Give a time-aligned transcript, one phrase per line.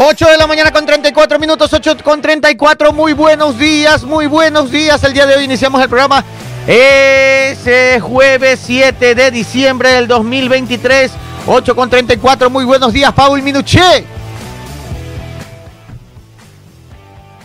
[0.00, 2.92] 8 de la mañana con 34 minutos, 8 con 34.
[2.92, 5.02] Muy buenos días, muy buenos días.
[5.02, 6.24] El día de hoy iniciamos el programa.
[6.68, 11.10] Ese jueves 7 de diciembre del 2023,
[11.48, 12.48] 8 con 34.
[12.48, 14.04] Muy buenos días, Paul Minuché.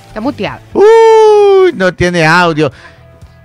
[0.09, 0.61] Está muteado.
[0.73, 2.71] Uy, no tiene audio.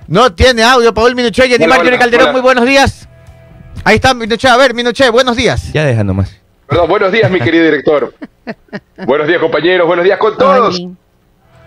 [0.06, 1.48] No tiene audio, Paul Minuché.
[1.48, 2.32] Jenny Marjorie Calderón, hola.
[2.32, 3.08] muy buenos días.
[3.84, 4.48] Ahí está Minuché.
[4.48, 5.72] A ver, Minuché, buenos días.
[5.72, 6.47] Ya deja nomás.
[6.68, 8.12] Perdón, buenos días, mi querido director.
[9.06, 9.86] buenos días, compañeros.
[9.86, 10.80] Buenos días con todos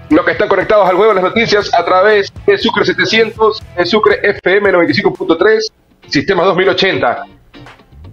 [0.09, 3.85] los que están conectados al juego de las noticias a través de Sucre 700, de
[3.85, 5.59] Sucre FM 95.3,
[6.07, 7.23] Sistema 2080.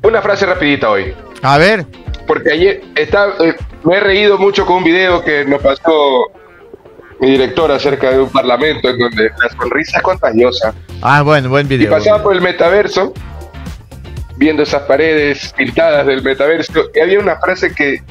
[0.05, 1.13] Una frase rapidita hoy.
[1.43, 1.85] A ver.
[2.27, 6.31] Porque ayer está, eh, me he reído mucho con un video que nos pasó
[7.21, 10.73] mi director acerca de un parlamento en donde la sonrisa es contagiosa.
[11.03, 11.91] Ah, bueno, buen Y video.
[11.91, 13.13] pasaba por el metaverso,
[14.39, 18.03] viendo esas paredes pintadas del metaverso, y había una frase que,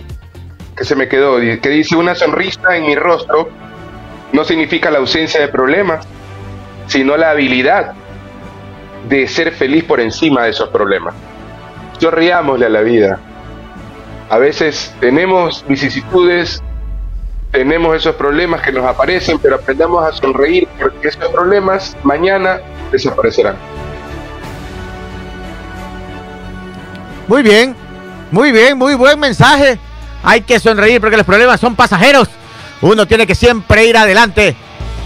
[0.76, 3.50] que se me quedó, que dice, una sonrisa en mi rostro
[4.34, 6.06] no significa la ausencia de problemas,
[6.88, 7.94] sino la habilidad
[9.08, 11.16] de ser feliz por encima de esos problemas.
[11.97, 13.19] Sonriámosle a la vida.
[14.30, 16.62] A veces tenemos vicisitudes,
[17.52, 22.59] tenemos esos problemas que nos aparecen, pero aprendamos a sonreír porque esos problemas mañana
[22.91, 23.56] desaparecerán.
[27.28, 27.75] Muy bien,
[28.31, 29.78] muy bien, muy buen mensaje.
[30.23, 32.30] Hay que sonreír porque los problemas son pasajeros.
[32.81, 34.56] Uno tiene que siempre ir adelante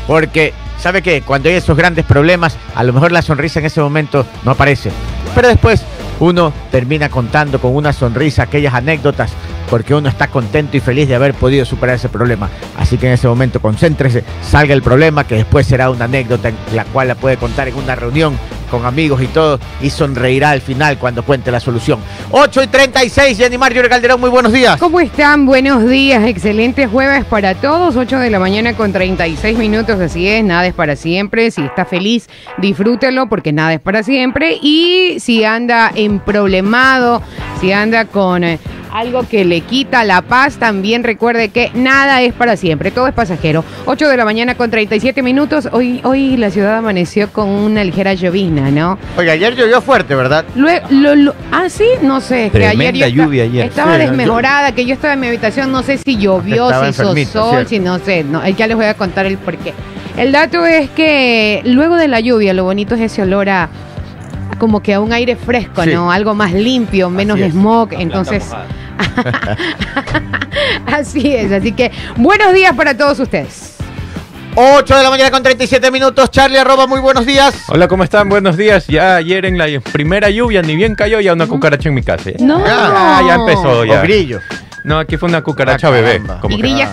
[0.06, 3.82] porque sabe que cuando hay esos grandes problemas, a lo mejor la sonrisa en ese
[3.82, 4.92] momento no aparece.
[5.34, 5.84] Pero después
[6.22, 9.32] uno termina contando con una sonrisa aquellas anécdotas
[9.70, 12.50] porque uno está contento y feliz de haber podido superar ese problema.
[12.78, 16.56] Así que en ese momento concéntrese, salga el problema que después será una anécdota en
[16.74, 18.38] la cual la puede contar en una reunión
[18.72, 22.00] con amigos y todo y sonreirá al final cuando cuente la solución.
[22.32, 24.80] 8 y 36, Jenny Mario Calderón, muy buenos días.
[24.80, 25.46] ¿Cómo están?
[25.46, 30.44] Buenos días, excelente jueves para todos, 8 de la mañana con 36 minutos, así es,
[30.44, 35.44] nada es para siempre, si está feliz, disfrútelo porque nada es para siempre y si
[35.44, 37.22] anda emproblemado,
[37.60, 38.60] si anda con eh,
[38.94, 43.14] algo que le quita la paz, también recuerde que nada es para siempre, todo es
[43.14, 43.64] pasajero.
[43.86, 48.14] 8 de la mañana con 37 minutos, hoy, hoy la ciudad amaneció con una ligera
[48.14, 48.98] llovizna, ¿no?
[49.18, 50.44] Oiga, ayer llovió fuerte, ¿verdad?
[50.56, 52.46] Luego, lo- lo- ah, sí, no sé.
[52.52, 53.66] que Tremenda ayer yo esta- lluvia ayer.
[53.68, 56.90] Estaba Sí, desmejorada, que yo estaba en mi habitación, no sé si llovió, Estaba si
[56.92, 57.70] hizo sol, ¿cierto?
[57.70, 58.24] si no sé.
[58.26, 59.74] No, ya les voy a contar el porqué.
[60.18, 63.70] El dato es que luego de la lluvia, lo bonito es ese olor a
[64.62, 65.90] como que a un aire fresco, Sí.
[65.92, 66.12] ¿no?
[66.12, 67.52] Algo más limpio, menos es.
[67.52, 67.94] smog.
[67.94, 68.46] Entonces,
[70.86, 71.52] así es.
[71.52, 73.78] Así que buenos días para todos ustedes.
[74.54, 77.56] 8 de la mañana con 37 minutos, Charlie arroba, muy buenos días.
[77.70, 78.30] Hola, ¿cómo están?
[78.30, 78.86] Buenos días.
[78.86, 82.30] Ya ayer en la primera lluvia, ni bien cayó, ya una cucaracha en mi casa.
[82.30, 82.36] ¿eh?
[82.40, 82.62] No.
[82.64, 84.00] Ah, ya empezó, ya.
[84.00, 84.42] O grillo.
[84.84, 86.22] No, aquí fue una cucaracha Ah, bebé.
[86.40, 86.90] como ¿Y que- grilla?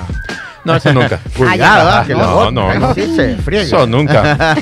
[0.69, 1.19] No, eso nunca.
[1.37, 2.95] Cuidado, Ah, ah, que no, no, no.
[2.95, 3.63] Sí se friega.
[3.65, 4.57] Eso nunca.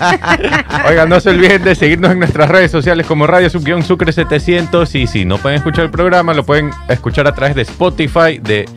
[0.88, 4.94] Oigan, no se olviden de seguirnos en nuestras redes sociales como Radio Subguión Sucre 700
[4.94, 8.68] y si no pueden escuchar el programa, lo pueden escuchar a través de Spotify, de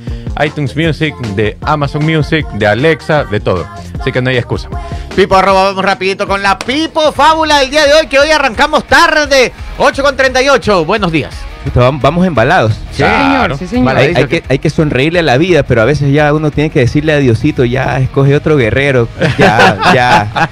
[0.44, 3.68] iTunes Music, de Amazon Music, de Alexa, de todo.
[4.00, 4.70] Así que no hay excusa.
[5.16, 8.86] Pipo arroba, vamos rapidito con la Pipo Fábula del día de hoy, que hoy arrancamos
[8.86, 10.86] tarde, 8 con 38.
[10.86, 11.36] Buenos días.
[11.74, 12.74] Vamos embalados.
[12.92, 13.56] Sí, Claro.
[13.56, 13.86] señor, sí, señor.
[13.86, 14.00] Vale.
[14.02, 16.70] Hay, hay que, hay que sonreírle a la vida, pero a veces ya uno tiene
[16.70, 19.08] que decirle a Diosito, ya escoge otro guerrero.
[19.38, 20.50] Ya, ya.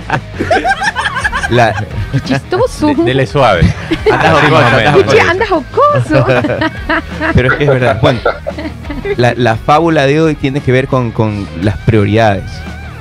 [1.50, 1.74] La-
[2.12, 2.88] Qué chistoso.
[2.88, 3.62] De- dele suave.
[4.12, 6.26] Anda Así jocoso, jocoso.
[7.34, 8.00] Pero es que es verdad.
[8.02, 8.20] Bueno,
[9.18, 12.44] la, la fábula de hoy tiene que ver con, con las prioridades.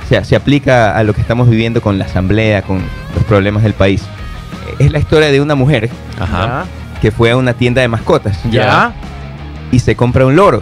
[0.05, 2.81] O sea, se aplica a lo que estamos viviendo con la asamblea, con
[3.15, 4.03] los problemas del país.
[4.79, 5.89] Es la historia de una mujer
[6.19, 6.65] Ajá.
[7.01, 8.93] Que fue a una tienda de mascotas Ya.
[9.71, 10.61] y se compra un loro.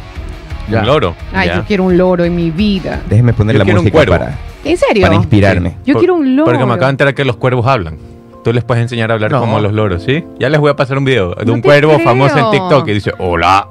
[0.69, 0.79] Ya.
[0.79, 1.15] Un loro.
[1.33, 1.55] Ay, ya.
[1.57, 3.01] yo quiero un loro en mi vida.
[3.09, 5.03] Déjeme poner Yo la un música para, ¿En serio?
[5.03, 5.77] para inspirarme.
[5.85, 6.45] Yo Por- quiero un loro.
[6.51, 7.97] Porque me acabo de enterar que los cuervos hablan.
[8.43, 9.39] Tú les puedes enseñar a hablar No.
[9.39, 10.23] como los loros, ¿sí?
[10.39, 12.05] Ya les voy a pasar un video de No un cuervo creo.
[12.05, 13.67] famoso en TikTok que dice, hola.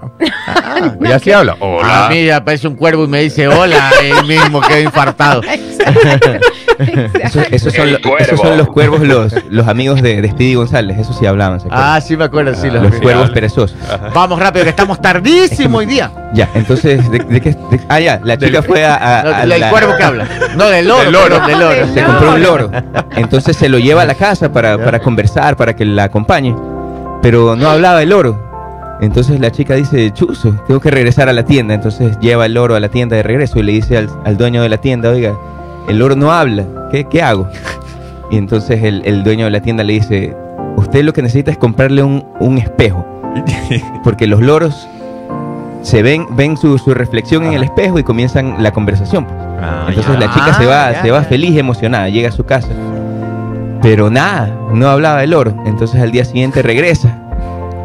[0.49, 2.07] Ah, y así habla, hola.
[2.07, 5.43] A mí ya aparece un cuervo y me dice hola, él mismo quedó infartado.
[6.79, 7.89] Eso- esos, son
[8.19, 10.99] esos los cuervos, los, los amigos de, de Speedy González.
[10.99, 11.61] Eso sí hablaban.
[11.61, 11.69] ¿se?
[11.71, 12.69] Ah, sí me acuerdo, sí.
[12.71, 13.77] Ah, los cuervos perezosos.
[14.15, 16.11] Vamos rápido, que estamos tardísimo hoy día.
[16.35, 17.51] Ya, entonces, ¿de, de qué?
[17.51, 19.21] de- ah, ya, la chica Del- fue a.
[19.21, 20.27] a- No, a del la- cuervo que habla.
[20.57, 21.03] No, del loro.
[21.05, 21.29] Del loro.
[21.29, 21.95] perdón, del loro.
[21.95, 22.71] Se compró un loro.
[23.17, 26.55] Entonces se lo lleva a la casa para, para conversar, para que la acompañe.
[27.23, 28.53] Pero no hablaba el loro.
[29.01, 31.75] Entonces la chica dice, chuzo, tengo que regresar a la tienda.
[31.75, 34.63] Entonces lleva el loro a la tienda de regreso y le dice al, al dueño
[34.63, 35.35] de la tienda, oiga,
[35.89, 37.49] el loro no habla, ¿qué, qué hago?
[38.31, 40.35] Y entonces el, el dueño de la tienda le dice,
[40.77, 43.05] usted lo que necesita es comprarle un, un espejo.
[44.05, 44.89] Porque los loros
[45.83, 49.25] se ven, ven su, su reflexión en el espejo y comienzan la conversación.
[49.27, 49.37] pues.
[49.61, 50.21] Ah, Entonces ya.
[50.21, 52.69] la chica se va, Ah, se va feliz, emocionada, llega a su casa.
[53.83, 55.55] Pero nada, no hablaba el oro.
[55.67, 57.19] Entonces al día siguiente regresa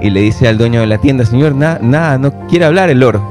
[0.02, 3.04] y le dice al dueño de la tienda, señor, nada, nada, no quiere hablar el
[3.04, 3.22] oro.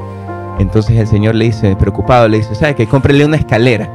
[0.58, 3.88] Entonces el señor le dice, preocupado, le dice, ¿sabe que Cómprele una escalera.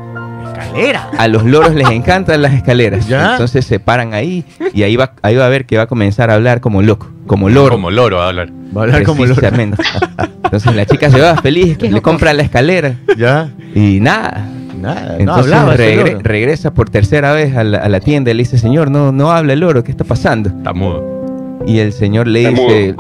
[0.66, 1.10] Escalera.
[1.18, 3.08] A los loros les encantan las escaleras.
[3.08, 3.32] ¿Ya?
[3.34, 4.44] Entonces se paran ahí
[4.74, 7.10] y ahí va, ahí va a ver que va a comenzar a hablar como loco,
[7.28, 7.72] como loro.
[7.72, 8.50] Como loro a hablar.
[8.76, 9.42] Va a hablar como loro.
[10.44, 12.04] Entonces la chica se va feliz, le loco.
[12.04, 13.50] compra la escalera Ya.
[13.76, 14.48] y nada.
[14.80, 15.14] Nada.
[15.14, 16.20] No Entonces hablaba ese regre- loro.
[16.24, 19.32] regresa por tercera vez a la, a la tienda y le dice, señor, no, no
[19.32, 20.50] habla el loro, ¿qué está pasando?
[20.50, 21.62] Está mudo.
[21.66, 22.96] Y el señor le Está dice,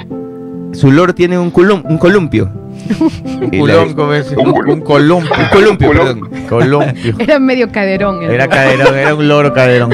[0.72, 2.50] su loro tiene un, un columpio.
[3.58, 4.36] Culón, como ese.
[4.38, 5.34] Un columpio.
[5.36, 6.30] un columpio, Culum- perdón.
[6.50, 7.16] Columpio.
[7.20, 8.24] Era medio caderón.
[8.24, 9.92] el Era caderón, era un loro caderón.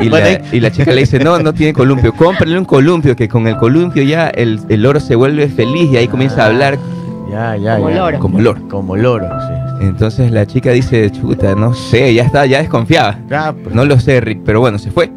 [0.00, 2.64] Y, Bueno, la, ahí- y la chica le dice, no, no tiene columpio, cómprale un
[2.64, 6.44] columpio, que con el columpio ya el, el loro se vuelve feliz y ahí comienza
[6.44, 6.78] a hablar
[7.30, 7.96] Ya, ya, Como ya.
[7.96, 8.18] loro.
[8.18, 8.68] como loro.
[8.68, 9.84] Como loro, sí.
[9.86, 13.18] Entonces la chica dice, chuta, no sé, ya está, ya desconfiaba.
[13.28, 15.10] Ya, pues, No lo sé, Rick, pero bueno, se fue.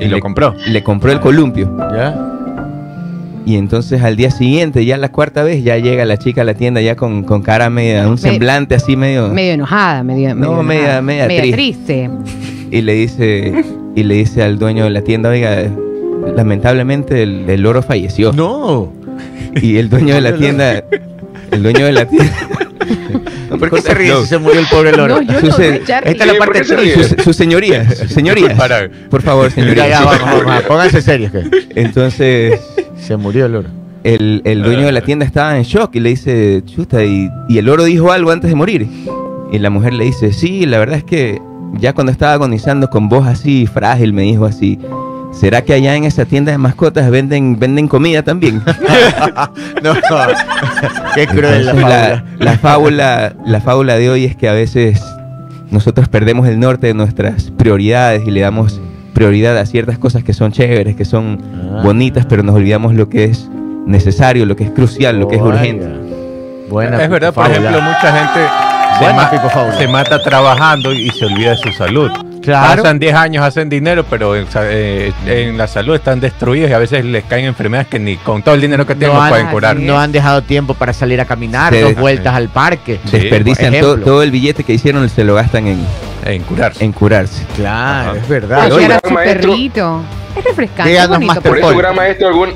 [0.00, 0.54] Y lo le, compró.
[0.66, 1.74] Le compró el columpio.
[1.94, 2.32] ya.
[3.46, 6.54] Y entonces al día siguiente, ya la cuarta vez, ya llega la chica a la
[6.54, 9.28] tienda ya con, con cara media, un semblante así medio...
[9.28, 10.34] Medio enojada, medio.
[10.34, 11.02] No, medio media- enojada.
[11.28, 12.10] media triste.
[12.72, 13.64] Y le dice
[13.94, 15.62] y le dice al dueño de la tienda, oiga,
[16.34, 18.32] lamentablemente el, el loro falleció.
[18.32, 18.92] No.
[19.62, 20.82] Y el dueño de la tienda,
[21.52, 22.32] el dueño de la tienda...
[23.58, 25.22] ¿Por qué se ríe si se murió el pobre loro?
[25.22, 25.76] No, yo no sé.
[25.76, 26.64] Esta es la Sí, ¿por parte?
[26.64, 28.54] Su, su señoría, señoría.
[29.08, 29.86] Por favor, señoría.
[29.88, 31.32] Ya, ya, vamos, vamos, pónganse serios
[31.74, 32.60] Entonces,
[32.98, 33.68] se murió el loro.
[34.04, 37.58] el, el dueño de la tienda estaba en shock y le dice, chuta, y, y
[37.58, 38.88] el loro dijo algo antes de morir.
[39.52, 41.40] Y la mujer le dice, sí, la verdad es que
[41.78, 44.78] ya cuando estaba agonizando con voz así frágil, me dijo así,
[45.32, 48.62] ¿será que allá en esa tienda de mascotas venden, venden comida también?
[49.82, 49.92] No,
[51.14, 51.66] qué cruel
[52.38, 55.00] la fábula, la fábula de hoy es que a veces
[55.70, 58.80] nosotros perdemos el norte de nuestras prioridades y le damos
[59.16, 61.40] prioridad a ciertas cosas que son chéveres, que son
[61.74, 61.80] Ah.
[61.82, 63.48] bonitas, pero nos olvidamos lo que es
[63.86, 65.86] necesario, lo que es crucial, lo que es urgente.
[66.68, 68.40] Buena es verdad, por ejemplo, mucha gente
[69.00, 72.10] ma- se mata trabajando y se olvida de su salud.
[72.46, 72.82] Claro.
[72.82, 76.78] Pasan 10 años, hacen dinero, pero en, eh, en la salud están destruidos y a
[76.78, 79.30] veces les caen enfermedades que ni con todo el dinero que tienen No no han-
[79.30, 79.76] pueden curar.
[79.76, 81.80] No han dejado tiempo para salir a caminar, Sí.
[81.80, 82.98] dos vueltas al parque.
[83.04, 85.86] Sí, Desperdician todo, el billete que hicieron, se lo gastan en,
[86.24, 86.84] En curarse.
[86.84, 87.44] en curarse.
[87.56, 88.18] Claro, Ajá.
[88.20, 88.72] es verdad.
[88.72, 89.50] Oiga, a su maestro.
[89.50, 90.02] perrito.
[90.36, 90.90] Es refrescante.
[90.90, 92.50] Díganos, es bonito, Master Por eso, gran maestro, algún,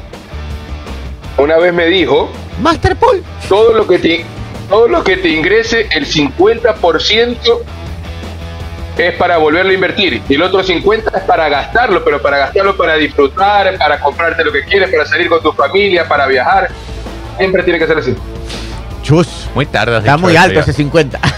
[1.38, 2.30] una vez me dijo,
[2.62, 3.22] Master Paul.
[3.48, 4.24] todo lo que te,
[4.68, 7.62] todo lo que te ingrese, el 50%
[9.08, 12.76] es para volverlo a invertir y el otro 50% es para gastarlo, pero para gastarlo
[12.76, 16.68] para disfrutar, para comprarte lo que quieres, para salir con tu familia, para viajar.
[17.38, 18.14] Siempre tiene que ser así.
[19.10, 19.48] Chus.
[19.56, 19.98] Muy tarde.
[19.98, 20.60] Está muy alto ya.
[20.60, 21.18] ese 50.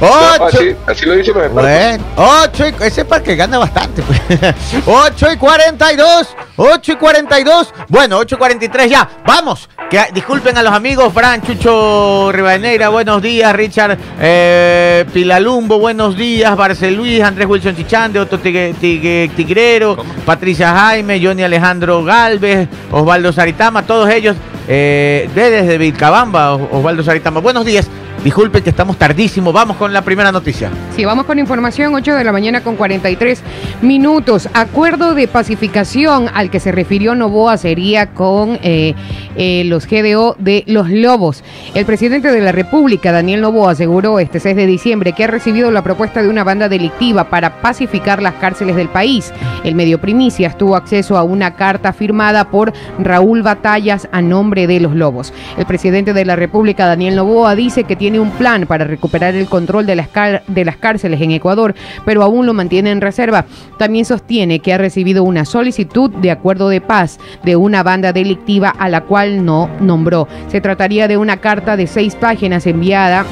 [0.00, 0.44] No, Ocho.
[0.58, 1.98] así, así lo dice mi padre.
[1.98, 4.00] Bueno, 8 y, ese parque gana bastante.
[4.02, 4.20] Pues.
[4.86, 9.68] 8 y 42, 8 y 42, bueno, 8 y 43 ya, vamos.
[9.90, 16.56] Que, disculpen a los amigos, Fran, Chucho Rivadeneira, buenos días, Richard eh, Pilalumbo, buenos días,
[16.56, 20.12] Barcel Luis, Andrés Wilson Chichande, Otto Tigre- Tigre- Tigrero, ¿Cómo?
[20.24, 24.36] Patricia Jaime, Johnny Alejandro Galvez, Osvaldo Saritama, todos ellos
[24.68, 27.40] eh, de- desde Vilcabamba, Os- Osvaldo Saritama.
[27.40, 27.90] Buenos días,
[28.24, 30.70] disculpen que estamos tardísimo, vamos con la primera noticia.
[30.96, 33.42] Sí, vamos con información, 8 de la mañana con 43
[33.82, 34.48] minutos.
[34.54, 38.94] Acuerdo de pacificación al que se refirió Novoa sería con eh,
[39.36, 41.44] eh, los GDO de los Lobos.
[41.74, 45.70] El presidente de la República, Daniel Novoa, aseguró este 6 de diciembre que ha recibido
[45.70, 49.32] la propuesta de una banda delictiva para pacificar las cárceles del país.
[49.64, 54.80] El medio Primicias tuvo acceso a una carta firmada por Raúl Batallas a nombre de
[54.80, 55.32] los Lobos.
[55.56, 59.46] El presidente de la República, Daniel Novoa, dice que tiene un plan para recuperar el
[59.46, 61.74] control de las, car- de las cárceles en Ecuador,
[62.04, 63.44] pero aún lo mantiene en reserva.
[63.78, 68.70] También sostiene que ha recibido una solicitud de acuerdo de paz de una banda delictiva
[68.70, 70.28] a la cual no nombró.
[70.48, 73.26] Se trataría de una carta de seis páginas enviada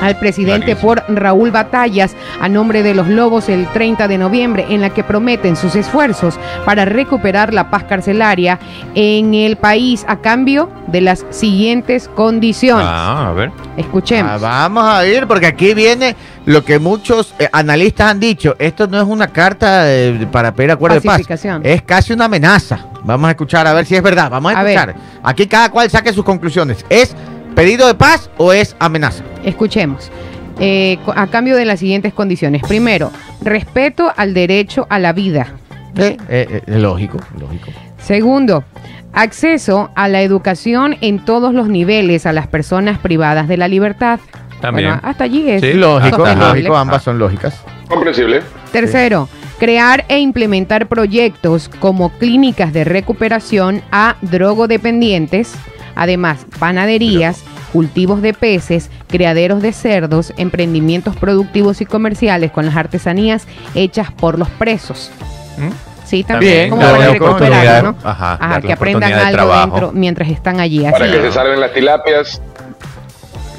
[0.00, 4.80] al presidente por Raúl Batallas a nombre de los Lobos el 30 de noviembre, en
[4.80, 8.58] la que prometen sus esfuerzos para recuperar la paz carcelaria
[8.94, 12.86] en el país a cambio de las siguientes condiciones.
[12.88, 13.50] Ah, a ver.
[13.76, 14.30] Escuchemos.
[14.32, 18.54] Ah, vamos a ir, porque aquí viene lo que muchos eh, analistas han dicho.
[18.58, 21.20] Esto no es una carta eh, para pedir acuerdo de paz.
[21.62, 22.78] Es casi una amenaza.
[23.04, 24.30] Vamos a escuchar a ver si es verdad.
[24.30, 24.78] Vamos a A ver.
[24.78, 24.96] escuchar.
[25.22, 26.84] Aquí cada cual saque sus conclusiones.
[26.88, 27.14] ¿Es
[27.56, 29.24] pedido de paz o es amenaza?
[29.44, 30.12] Escuchemos.
[30.60, 32.62] Eh, a cambio de las siguientes condiciones.
[32.62, 33.10] Primero,
[33.42, 35.48] respeto al derecho a la vida.
[35.96, 37.70] Eh, eh, eh, lógico, lógico.
[37.98, 38.64] Segundo,
[39.12, 44.20] acceso a la educación en todos los niveles a las personas privadas de la libertad.
[44.60, 44.90] También.
[44.90, 47.60] Bueno, hasta allí es Sí, Lógico, lógico, ambas son lógicas.
[47.88, 48.42] Comprensible.
[48.72, 55.54] Tercero, crear e implementar proyectos como clínicas de recuperación a drogodependientes,
[55.96, 63.46] además panaderías, cultivos de peces, criaderos de cerdos, emprendimientos productivos y comerciales con las artesanías
[63.74, 65.10] hechas por los presos.
[65.58, 65.70] ¿Mm?
[66.06, 67.96] Sí, también Bien, como darle para oportunidad, recuperar, ¿no?
[68.08, 69.66] ajá, Ajá, que aprendan de algo trabajo.
[69.72, 70.84] dentro mientras están allí.
[70.86, 72.40] Así Para que se salven las tilapias.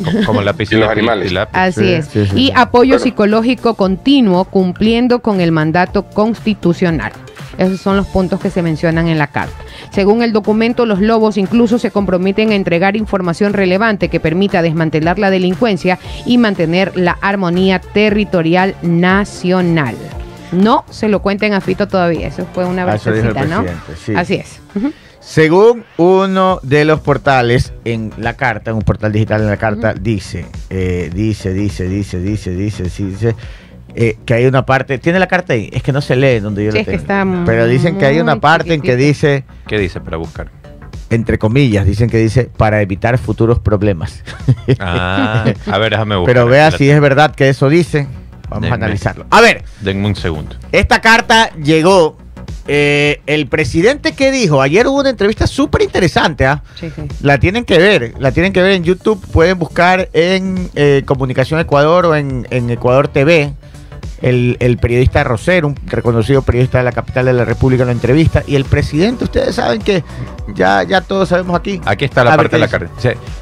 [0.04, 0.80] Como, como la piscina.
[0.80, 1.28] Y los animales.
[1.28, 1.64] tilapia.
[1.64, 2.06] Así Sí, es.
[2.06, 2.54] sí, sí, y sí.
[2.56, 3.04] apoyo Bueno.
[3.04, 7.12] psicológico continuo cumpliendo con el mandato constitucional.
[7.58, 9.56] Esos son los puntos que se mencionan en la carta.
[9.92, 15.20] Según el documento, los lobos incluso se comprometen a entregar información relevante que permita desmantelar
[15.20, 19.96] la delincuencia y mantener la armonía territorial nacional.
[20.52, 23.66] No se lo cuenten a Fito todavía, eso fue una Ah, versicita, ¿no?
[24.06, 24.14] sí.
[24.16, 24.60] Así es.
[25.20, 29.94] Según uno de los portales en la carta, en un portal digital en la carta,
[29.94, 33.36] dice, eh, dice, dice, dice, dice, dice, sí, dice,
[34.00, 36.64] eh, que hay una parte, tiene la carta ahí, es que no se lee donde
[36.66, 37.34] yo Sí, lo es que tengo.
[37.34, 40.50] está Pero dicen que hay una parte en que dice, ¿Qué dice para buscar?
[41.10, 44.24] entre comillas, dicen que dice para evitar futuros problemas.
[44.80, 46.34] Ah, a ver, déjame buscar.
[46.36, 48.08] Pero vea si es verdad que eso dice.
[48.50, 48.74] Vamos Denme.
[48.74, 49.26] a analizarlo.
[49.30, 50.56] A ver, Denme un segundo.
[50.72, 52.18] esta carta llegó.
[52.68, 56.62] eh, el presidente que dijo, ayer hubo una entrevista súper interesante, ¿ah?
[56.80, 57.04] Sí, sí.
[57.22, 61.60] La tienen que ver, la tienen que ver en YouTube, pueden buscar en eh, Comunicación
[61.62, 63.54] Ecuador o en, en Ecuador TV.
[64.22, 68.44] El, el periodista Rosero, un reconocido periodista de la capital de la República, la entrevista.
[68.48, 70.04] Y el presidente, ustedes saben que
[70.56, 71.82] ya, ya todos sabemos aquí.
[71.86, 72.90] Aquí está la A parte de la carta.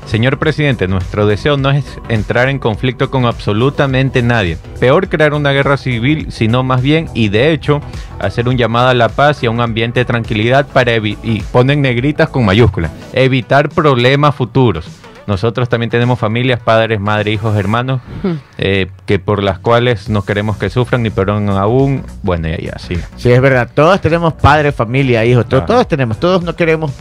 [0.06, 4.58] Señor presidente, nuestro deseo no es entrar en conflicto con absolutamente nadie.
[4.80, 7.82] Peor crear una guerra civil, sino más bien, y de hecho,
[8.20, 11.82] hacer un llamado a la paz y a un ambiente de tranquilidad para y ponen
[11.82, 14.86] negritas con mayúsculas, evitar problemas futuros.
[15.28, 18.34] Nosotros también tenemos familias, padres, madres, hijos, hermanos, Hmm.
[18.58, 22.04] eh, que por las cuales no queremos que sufran ni perdón aún.
[22.22, 22.96] Bueno, y así.
[23.18, 23.70] Sí, es verdad.
[23.74, 25.46] Todos tenemos padres, familia, hijos.
[25.46, 25.66] Claro.
[25.66, 26.20] Todos tenemos.
[26.20, 26.92] Todos no queremos.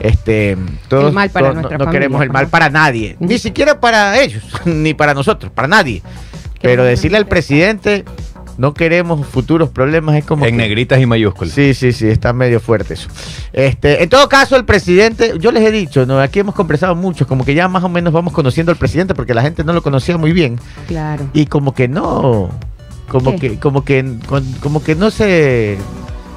[0.00, 0.56] Este,
[0.88, 2.50] todos, El mal para todos no- queremos el mal ¿no?
[2.50, 6.02] para nadie, ni siquiera para ellos, ni para nosotros, para nadie.
[6.62, 8.04] Pero decirle al presidente
[8.58, 11.54] no queremos futuros problemas es como En que- negritas y mayúsculas.
[11.54, 13.08] Sí, sí, sí, está medio fuerte eso.
[13.52, 16.20] Este, en todo caso, el presidente, yo les he dicho, ¿no?
[16.20, 19.32] aquí hemos conversado mucho, como que ya más o menos vamos conociendo al presidente porque
[19.32, 21.28] la gente no lo conocía muy bien Claro.
[21.32, 22.50] y como que no,
[23.08, 23.52] como ¿Qué?
[23.52, 24.04] que, como que,
[24.60, 25.78] como que no se,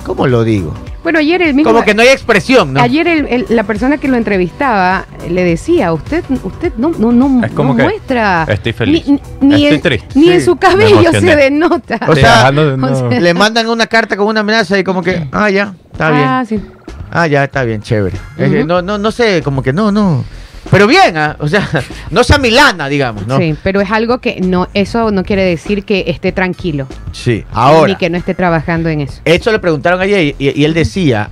[0.05, 0.73] ¿cómo lo digo?
[1.03, 1.71] Bueno, ayer el mismo.
[1.71, 2.79] Como que no hay expresión, ¿no?
[2.81, 7.43] Ayer el- el- la persona que lo entrevistaba le decía, usted, usted no, no, no,
[7.45, 9.07] Es como no que muestra estoy feliz.
[9.07, 10.07] ni, ni Estoy en, triste.
[10.19, 11.99] ni en su cabello se denota.
[12.07, 15.01] O sea, no- no- o sea, Le mandan una carta con una amenaza y como
[15.01, 16.61] que, ah, ya, está ah, bien.
[16.61, 16.65] sí.
[17.13, 18.15] Ah, ya, está bien, chévere.
[18.37, 18.67] Es que Ujú.
[18.67, 20.23] no, no, no sé, como que no, no.
[20.71, 21.67] Pero bien, ah, o sea,
[22.11, 23.37] no sea Milana, digamos, ¿no?
[23.37, 27.87] Sí, pero es algo que no, eso no quiere decir que esté tranquilo, Sí, ahora.
[27.89, 29.21] ni que no esté trabajando en eso.
[29.25, 31.29] Eso le preguntaron ayer y, y él decía,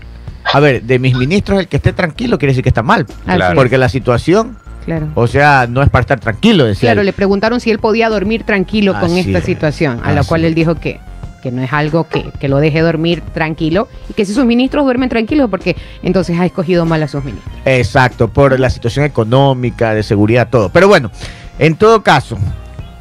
[0.54, 3.06] a ver, de mis ministros el que esté tranquilo quiere decir que está mal.
[3.26, 3.56] Claro.
[3.56, 5.08] Porque la situación, claro.
[5.16, 7.06] o sea, no es para estar tranquilo, decía Claro, él.
[7.08, 10.30] le preguntaron si él podía dormir tranquilo con Así esta es, situación, a la así
[10.30, 11.00] cual él dijo que,
[11.42, 14.86] que no es algo que, que lo deje dormir tranquilo y que si sus ministros
[14.86, 17.54] duermen tranquilos porque entonces ha escogido mal a sus ministros.
[17.66, 20.70] Exacto, por la situación económica, de seguridad, todo.
[20.70, 21.12] Pero bueno,
[21.58, 22.38] en todo caso,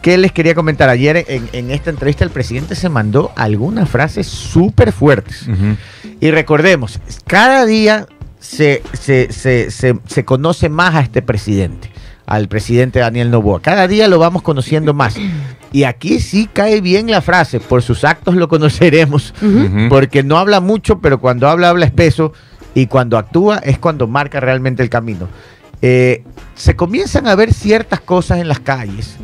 [0.03, 0.89] ¿qué les quería comentar?
[0.89, 5.47] Ayer en, en esta entrevista el presidente se mandó algunas frases súper fuertes.
[6.21, 8.07] Y recordemos, cada día
[8.41, 11.91] se, se, se, se, se conoce más a este presidente,
[12.29, 13.61] al presidente Daniel Novoa.
[13.61, 15.17] Cada día lo vamos conociendo más.
[15.73, 19.35] Y aquí sí cae bien la frase, por sus actos lo conoceremos,
[19.89, 22.33] porque no habla mucho, pero cuando habla, habla espeso,
[22.75, 25.29] y cuando actúa es cuando marca realmente el camino.
[25.81, 26.23] Eh,
[26.55, 29.17] se comienzan a ver ciertas cosas en las calles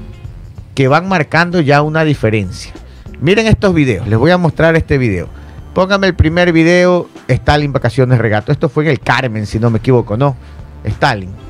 [0.75, 2.73] que van marcando ya una diferencia.
[3.20, 5.28] Miren estos videos, les voy a mostrar este video.
[5.75, 8.50] Póngame el primer video, Stalin Vacaciones Regato.
[8.52, 10.37] Esto fue en el Carmen, si no me equivoco, ¿no?
[10.84, 11.43] Stalin.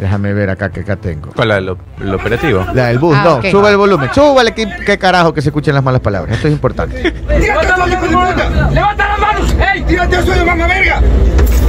[0.00, 1.28] Déjame ver acá que acá tengo.
[1.36, 1.68] ¿Cuál es el,
[2.14, 2.64] operativo?
[2.72, 3.44] La del bus, Ah, no, ok.
[3.50, 6.36] suba el volumen, súbale, que, que carajo que se escuchen las malas palabras.
[6.36, 7.12] Esto es importante.
[7.28, 8.72] ¡Levanta las manos!
[8.72, 9.54] ¡Levanta las manos!
[9.74, 9.82] ¡Ey!
[9.82, 11.02] ¡Tírate al suelo, mamá verga!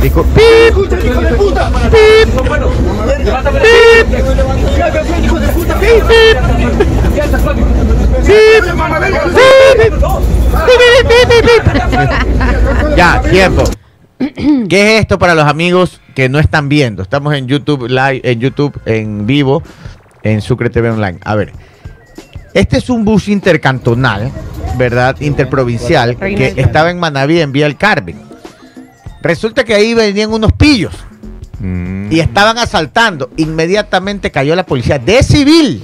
[0.01, 0.25] Dijo,
[0.65, 1.69] ¡Escucha, hijo de puta!
[1.91, 2.33] ¡Pip!
[2.35, 2.71] ¡Mamá verga!
[4.73, 5.75] ¡Tírate al suelo, hijo de puta!
[5.79, 6.03] ¡Pip!
[8.75, 9.21] ¡Mamá verga!
[12.95, 13.63] Ya, tiempo.
[14.69, 17.01] ¿Qué es esto para los amigos que no están viendo?
[17.01, 19.63] Estamos en YouTube live, en YouTube en vivo,
[20.23, 21.19] en Sucre TV Online.
[21.23, 21.53] A ver,
[22.53, 24.31] este es un bus intercantonal,
[24.77, 25.19] ¿verdad?
[25.21, 28.21] Interprovincial, que estaba en Manaví, en Vía el Carmen.
[29.21, 30.93] Resulta que ahí venían unos pillos
[31.61, 32.11] Mm.
[32.11, 33.29] y estaban asaltando.
[33.37, 35.83] Inmediatamente cayó la policía de civil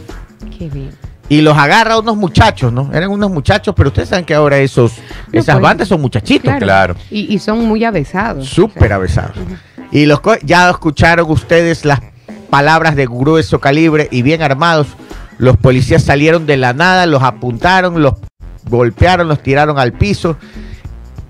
[0.58, 0.89] Qué bien.
[1.30, 2.90] Y los agarra a unos muchachos, ¿no?
[2.94, 4.94] Eran unos muchachos, pero ustedes saben que ahora esos,
[5.32, 6.44] No, esas pues, bandas son muchachitos.
[6.44, 6.66] Claro.
[6.66, 6.96] Claro.
[7.12, 8.48] Y, y son muy avesados.
[8.48, 9.36] Súper avesados.
[9.92, 12.00] Y los co- ya escucharon ustedes las
[12.50, 14.88] palabras de grueso calibre y bien armados.
[15.38, 18.14] Los policías salieron de la nada, los apuntaron, los
[18.70, 20.38] golpearon, los tiraron al piso.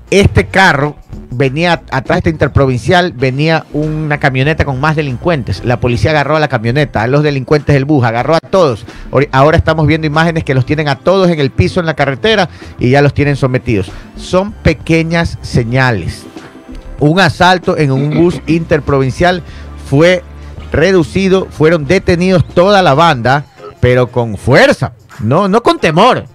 [0.09, 0.95] Este carro
[1.31, 5.65] venía atrás de esta interprovincial, venía una camioneta con más delincuentes.
[5.65, 8.85] La policía agarró a la camioneta, a los delincuentes del bus, agarró a todos.
[9.31, 12.49] Ahora estamos viendo imágenes que los tienen a todos en el piso en la carretera
[12.79, 13.91] y ya los tienen sometidos.
[14.15, 16.25] Son pequeñas señales
[16.99, 19.43] un asalto en un bus interprovincial
[19.89, 20.23] fue
[20.71, 23.45] reducido, fueron detenidos toda la banda,
[23.79, 26.25] pero con fuerza, no, no con temor.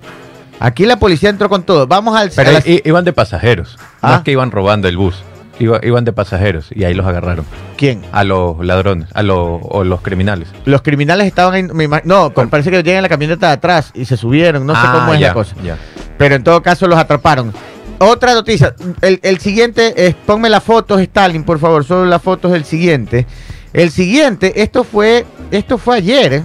[0.65, 1.87] Aquí la policía entró con todo.
[1.87, 3.77] Vamos al Pero las- iban de pasajeros.
[4.03, 4.15] No Ah.
[4.17, 5.23] es que iban robando el bus.
[5.59, 7.45] Iba- iban de pasajeros y ahí los agarraron.
[7.77, 8.03] ¿Quién?
[8.13, 10.49] A los ladrones, a los, o los criminales.
[10.65, 13.91] Los criminales estaban me ima- no, con- parece que llegan en la camioneta de atrás
[13.95, 15.55] y se subieron, no sé Ah, cómo es ya, la cosa.
[15.63, 15.77] ya.
[16.17, 17.53] Pero en todo caso los atraparon.
[17.99, 22.51] Otra noticia, el, el siguiente, es, ponme las fotos, Stalin, por favor, solo las fotos
[22.53, 23.27] del siguiente.
[23.73, 26.43] El siguiente, esto fue, esto fue ayer, ¿eh?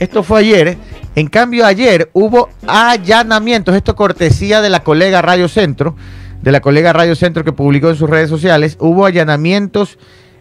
[0.00, 0.78] esto fue ayer.
[1.14, 5.96] En cambio, ayer hubo allanamientos, esto cortesía de la colega Radio Centro,
[6.42, 9.98] de la colega Radio Centro que publicó en sus redes sociales, hubo allanamientos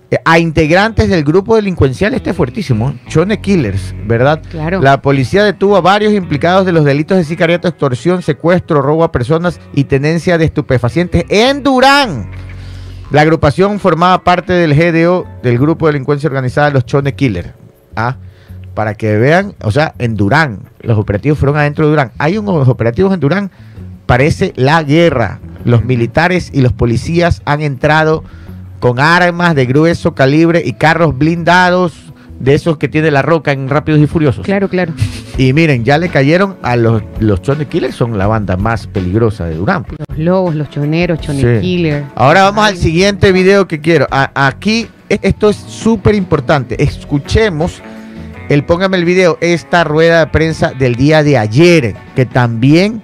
[0.09, 2.99] eh, a integrantes del grupo delincuencial, este fuertísimo, ¿eh?
[3.09, 4.41] Chone Killers, ¿verdad?
[4.49, 4.81] Claro.
[4.81, 9.11] La policía detuvo a varios implicados de los delitos de sicariato, extorsión, secuestro, robo a
[9.11, 12.29] personas y tenencia de estupefacientes en Durán.
[13.11, 17.53] La agrupación formaba parte del GDO, del grupo de delincuencia organizada, los Chone Killer.
[17.95, 18.17] Ah,
[18.77, 22.11] para que vean, o sea, en Durán, los operativos fueron adentro de Durán.
[22.19, 23.49] Hay unos operativos en Durán,
[24.05, 25.39] parece la guerra.
[25.65, 28.23] Los militares y los policías han entrado
[28.79, 33.67] con armas de grueso calibre y carros blindados de esos que tiene la roca en
[33.67, 34.45] Rápidos y Furiosos.
[34.45, 34.93] Claro, claro.
[35.39, 39.45] Y miren, ya le cayeron a los, los Chone Killers, son la banda más peligrosa
[39.45, 39.87] de Durán.
[40.09, 41.61] Los lobos, los choneros, chone Sí.
[41.61, 42.03] killer.
[42.13, 44.05] Ahora vamos al siguiente video que quiero.
[44.11, 46.81] A- aquí, e- esto es súper importante.
[46.83, 47.81] Escuchemos
[48.49, 53.01] el, póngame el video, esta rueda de prensa del día de ayer, que también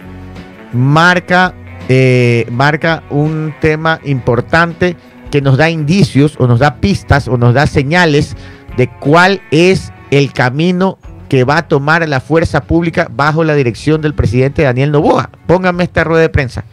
[0.71, 1.53] marca,
[1.89, 4.95] eh, marca un tema importante
[5.31, 8.35] que nos da indicios o nos da pistas o nos da señales
[8.77, 14.01] de cuál es el camino que va a tomar la fuerza pública bajo la dirección
[14.01, 15.29] del presidente Daniel Novoa.
[15.47, 16.63] Póngame esta rueda de prensa.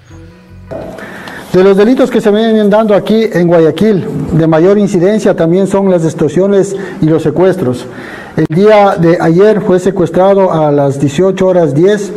[1.53, 5.91] De los delitos que se vienen dando aquí en Guayaquil, de mayor incidencia también son
[5.91, 7.87] las extorsiones y los secuestros.
[8.37, 12.13] El día de ayer fue secuestrado a las 18 horas 10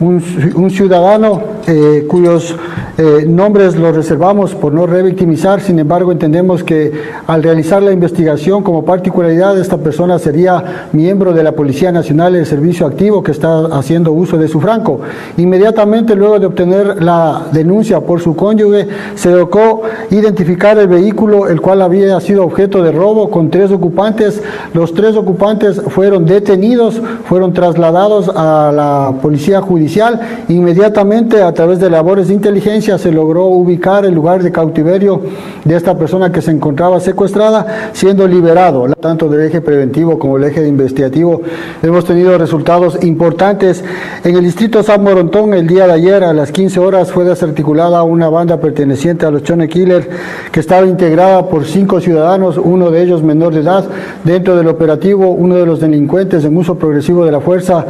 [0.00, 2.56] un, ci- un ciudadano eh, cuyos
[2.98, 6.92] eh, nombres los reservamos por no revictimizar, sin embargo entendemos que
[7.26, 12.46] al realizar la investigación como particularidad esta persona sería miembro de la Policía Nacional del
[12.46, 15.00] Servicio Activo que está haciendo uso de su franco.
[15.36, 21.60] Inmediatamente luego de obtener la denuncia por su cónyuge se logró identificar el vehículo el
[21.60, 24.40] cual había sido objeto de robo con tres ocupantes.
[24.72, 30.18] Los tres ocupantes fueron detenidos, fueron trasladados a la Policía Judicial.
[30.48, 35.20] Inmediatamente a través de labores de inteligencia se logró ubicar el lugar de cautiverio
[35.64, 40.44] de esta persona que se encontraba secuestrada, siendo liberado, tanto del eje preventivo como el
[40.44, 41.42] eje de investigativo.
[41.82, 43.82] Hemos tenido resultados importantes.
[44.22, 48.04] En el distrito San Morontón, el día de ayer a las 15 horas fue desarticulada
[48.04, 50.08] una banda perteneciente a los Chone Killer
[50.52, 53.84] que estaba integrada por cinco ciudadanos, uno de ellos menor de edad.
[54.22, 57.84] Dentro del operativo, uno de los delincuentes en uso progresivo de la fuerza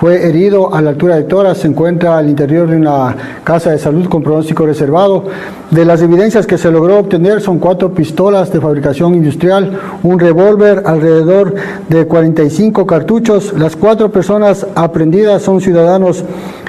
[0.00, 3.78] fue herido a la altura de Toras, se encuentra al interior de una casa de
[3.78, 4.22] salud con
[4.66, 5.24] reservado.
[5.70, 10.82] De las evidencias que se logró obtener son cuatro pistolas de fabricación industrial, un revólver,
[10.86, 11.54] alrededor
[11.88, 13.52] de 45 cartuchos.
[13.52, 16.24] Las cuatro personas aprendidas son ciudadanos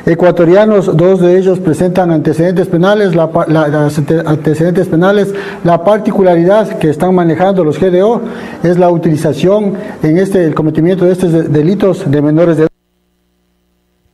[0.05, 3.89] ecuatorianos, dos de ellos presentan antecedentes penales, la la-
[4.25, 5.33] antecedentes penales.
[5.63, 8.21] La particularidad que están manejando los GDO
[8.63, 12.67] es la utilización en este el cometimiento de estos de- delitos de menores de.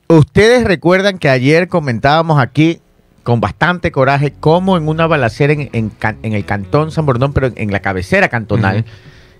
[0.09, 2.79] Ustedes recuerdan que ayer comentábamos aquí
[3.27, 7.55] con bastante coraje cómo en una balacera en, en el cantón San Bordón, pero en,
[7.57, 8.85] en la cabecera cantonal,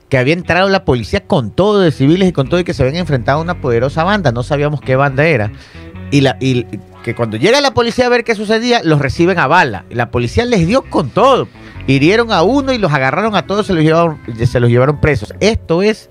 [0.09, 2.83] que había entrado la policía con todo de civiles y con todo y que se
[2.83, 4.33] habían enfrentado a una poderosa banda.
[4.33, 5.53] No sabíamos qué banda era.
[6.11, 6.65] Y, la, y
[7.01, 9.85] que cuando llega la policía a ver qué sucedía, los reciben a bala.
[9.89, 11.47] Y la policía les dio con todo.
[11.87, 15.33] Hirieron a uno y los agarraron a todos, se los llevaron, se los llevaron presos.
[15.39, 16.09] Esto es,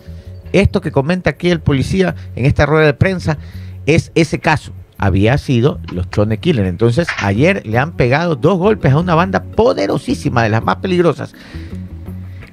[0.55, 3.37] esto que comenta aquí el policía en esta rueda de prensa,
[3.85, 4.73] es ese caso.
[4.99, 6.67] Había sido los Chone Killer.
[6.67, 11.35] Entonces, ayer le han pegado dos golpes a una banda poderosísima, de las más peligrosas.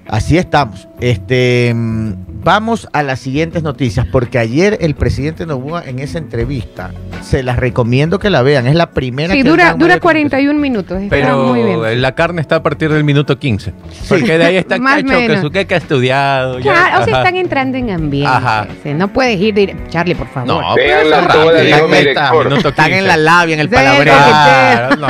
[0.08, 0.88] Así estamos.
[1.00, 2.13] Este, mm,
[2.44, 7.58] vamos a las siguientes noticias, porque ayer el presidente Novoa en esa entrevista, se las
[7.58, 11.02] recomiendo que la vean, es la primera Sí, que dura, dura medio 41 minutos.
[11.02, 11.80] está Pero muy bien.
[11.86, 13.74] eh, la carne está a partir del minuto 15.
[14.10, 15.36] Porque de ahí está Más Cacho, menos.
[15.38, 16.60] que su que ha estudiado.
[16.60, 18.30] ya- Claro, o sea, están entrando en ambiente.
[18.30, 18.68] Ajá.
[18.84, 20.48] Sí, No puedes ir dire- Charlie, por favor.
[20.48, 23.00] No, Véanla pero toda, ya mi minuto Están 15.
[23.00, 24.13] en la labia, en el Sí, palabreo.
[24.16, 25.08] Claro, no.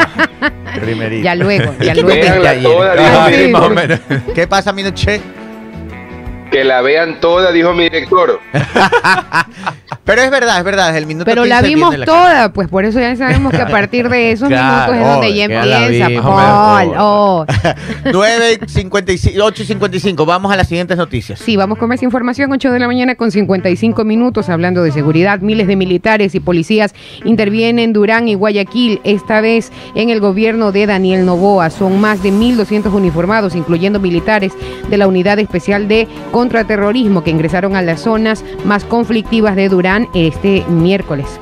[0.82, 1.24] Primerito.
[1.24, 2.32] Ya luego, ya ¿Qué luego.
[2.64, 4.00] toda, mi sí, más o menos.
[4.34, 5.43] ¿Qué pasa, Minuche?
[6.54, 8.40] Que la vean toda, dijo mi director.
[10.06, 12.84] Pero es verdad, es verdad, el minuto Pero la 15 vimos la toda, pues por
[12.84, 16.94] eso ya sabemos que a partir de esos Claro, minutos es donde ya empieza, Paul.
[16.98, 17.46] Oh.
[18.04, 20.26] 9.55, 8.55.
[20.26, 21.40] Vamos a las siguientes noticias.
[21.40, 22.52] Sí, vamos con más información.
[22.52, 24.50] 8 de la mañana con 55 minutos.
[24.50, 29.72] Hablando de seguridad, miles de militares y policías intervienen en Durán y Guayaquil, esta vez
[29.96, 31.70] en el gobierno de Daniel Novoa.
[31.70, 34.52] Son más de 1.200 uniformados, incluyendo militares
[34.90, 36.10] de la Unidad Especial de
[36.44, 41.40] Contraterrorismo, que ingresaron a las zonas más conflictivas de Durán este miércoles.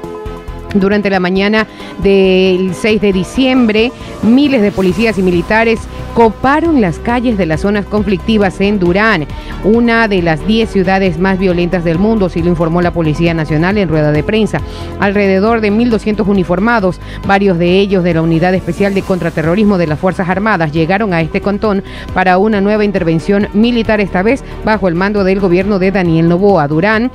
[0.74, 1.68] Durante la mañana
[2.02, 3.92] del 6 de diciembre,
[4.24, 5.80] miles de policías y militares
[6.14, 9.28] coparon las calles de las zonas conflictivas en Durán,
[9.64, 13.78] una de las 10 ciudades más violentas del mundo, así lo informó la Policía Nacional
[13.78, 14.62] en rueda de prensa.
[15.00, 20.00] Alrededor de 1.200 uniformados, varios de ellos de la Unidad Especial de Contraterrorismo de las
[20.00, 24.96] Fuerzas Armadas, llegaron a este cantón para una nueva intervención militar, esta vez bajo el
[24.96, 26.68] mando del gobierno de Daniel Novoa.
[26.68, 27.12] Durán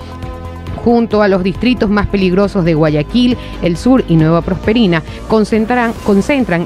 [0.87, 5.93] junto a los distritos más peligrosos de Guayaquil, el sur y Nueva Prosperina, concentran,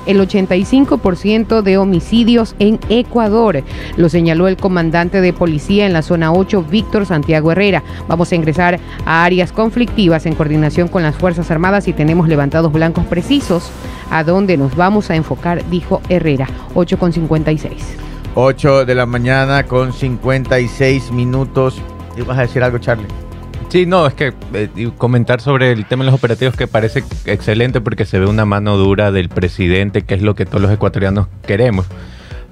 [0.05, 3.65] el 85% de homicidios en Ecuador.
[3.97, 7.83] Lo señaló el comandante de policía en la zona 8, Víctor Santiago Herrera.
[8.09, 12.71] Vamos a ingresar a áreas conflictivas en coordinación con las Fuerzas Armadas y tenemos levantados
[12.71, 13.71] blancos precisos
[14.11, 16.47] a donde nos vamos a enfocar, dijo Herrera.
[16.75, 17.71] 8,56.
[18.35, 21.81] 8 de la mañana con 56 minutos.
[22.19, 23.30] ¿Y vas a decir algo, Charlie?
[23.71, 27.81] Sí, no, es que eh, comentar sobre el tema de los operativos que parece excelente
[27.81, 31.29] porque se ve una mano dura del presidente, que es lo que todos los ecuatorianos
[31.47, 31.87] queremos.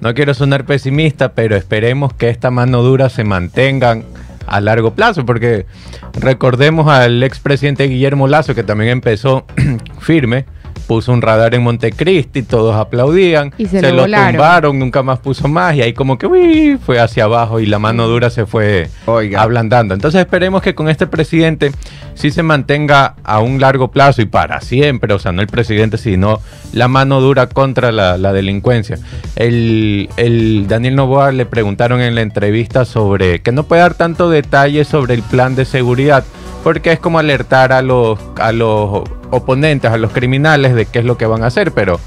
[0.00, 4.04] No quiero sonar pesimista, pero esperemos que esta mano dura se mantengan
[4.46, 5.66] a largo plazo, porque
[6.14, 9.44] recordemos al expresidente Guillermo Lazo, que también empezó
[9.98, 10.46] firme,
[10.88, 14.32] puso un radar en Montecristi, todos aplaudían, Y se lo lo volaron.
[14.32, 17.78] tumbaron, nunca más puso más, y ahí como que uy, fue hacia abajo y la
[17.78, 19.42] mano dura se fue Oiga.
[19.42, 19.94] ablandando.
[19.94, 21.70] Entonces esperemos que con este presidente
[22.14, 25.98] sí se mantenga a un largo plazo y para siempre, o sea, no el presidente,
[25.98, 26.40] sino
[26.72, 28.98] la mano dura contra la, la delincuencia.
[29.36, 34.30] El, el Daniel Novoa le preguntaron en la entrevista sobre que no puede dar tanto
[34.30, 36.24] detalle sobre el plan de seguridad,
[36.68, 41.04] porque es como alertar a los, a los oponentes, a los criminales de qué es
[41.06, 41.98] lo que van a hacer, pero...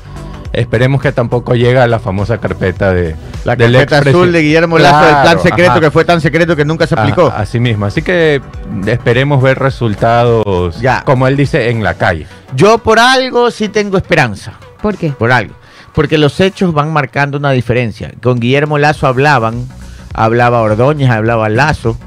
[0.54, 4.78] Esperemos que tampoco llegue a la famosa carpeta de La del carpeta azul de Guillermo
[4.78, 5.80] Lazo del plan Claro, secreto ajá.
[5.80, 7.32] que fue tan secreto que nunca se aplicó.
[7.34, 7.88] Ah, así mismo.
[7.88, 8.40] Así que
[8.86, 11.04] esperemos ver resultados, Ya.
[11.06, 12.28] como él dice, en la calle.
[12.54, 14.54] Yo por algo sí tengo esperanza.
[14.82, 15.10] ¿Por qué?
[15.10, 15.56] Por algo.
[15.94, 18.12] Porque los hechos van marcando una diferencia.
[18.22, 19.66] Con Guillermo Lazo hablaban,
[20.14, 21.98] hablaba Ordóñez, hablaba Lazo,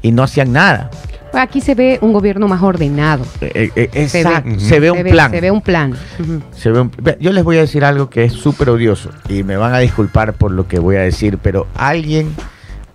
[0.00, 0.90] y no hacían nada.
[1.32, 3.24] Aquí se ve un gobierno más ordenado.
[3.40, 4.60] Eh, eh, eh, Se exacto, ve.
[4.60, 5.30] se ve un plan.
[5.30, 5.94] Se ve un plan.
[6.56, 9.56] Se ve un- Yo les voy a decir algo que es súper odioso y me
[9.56, 12.34] van a disculpar por lo que voy a decir, pero alguien,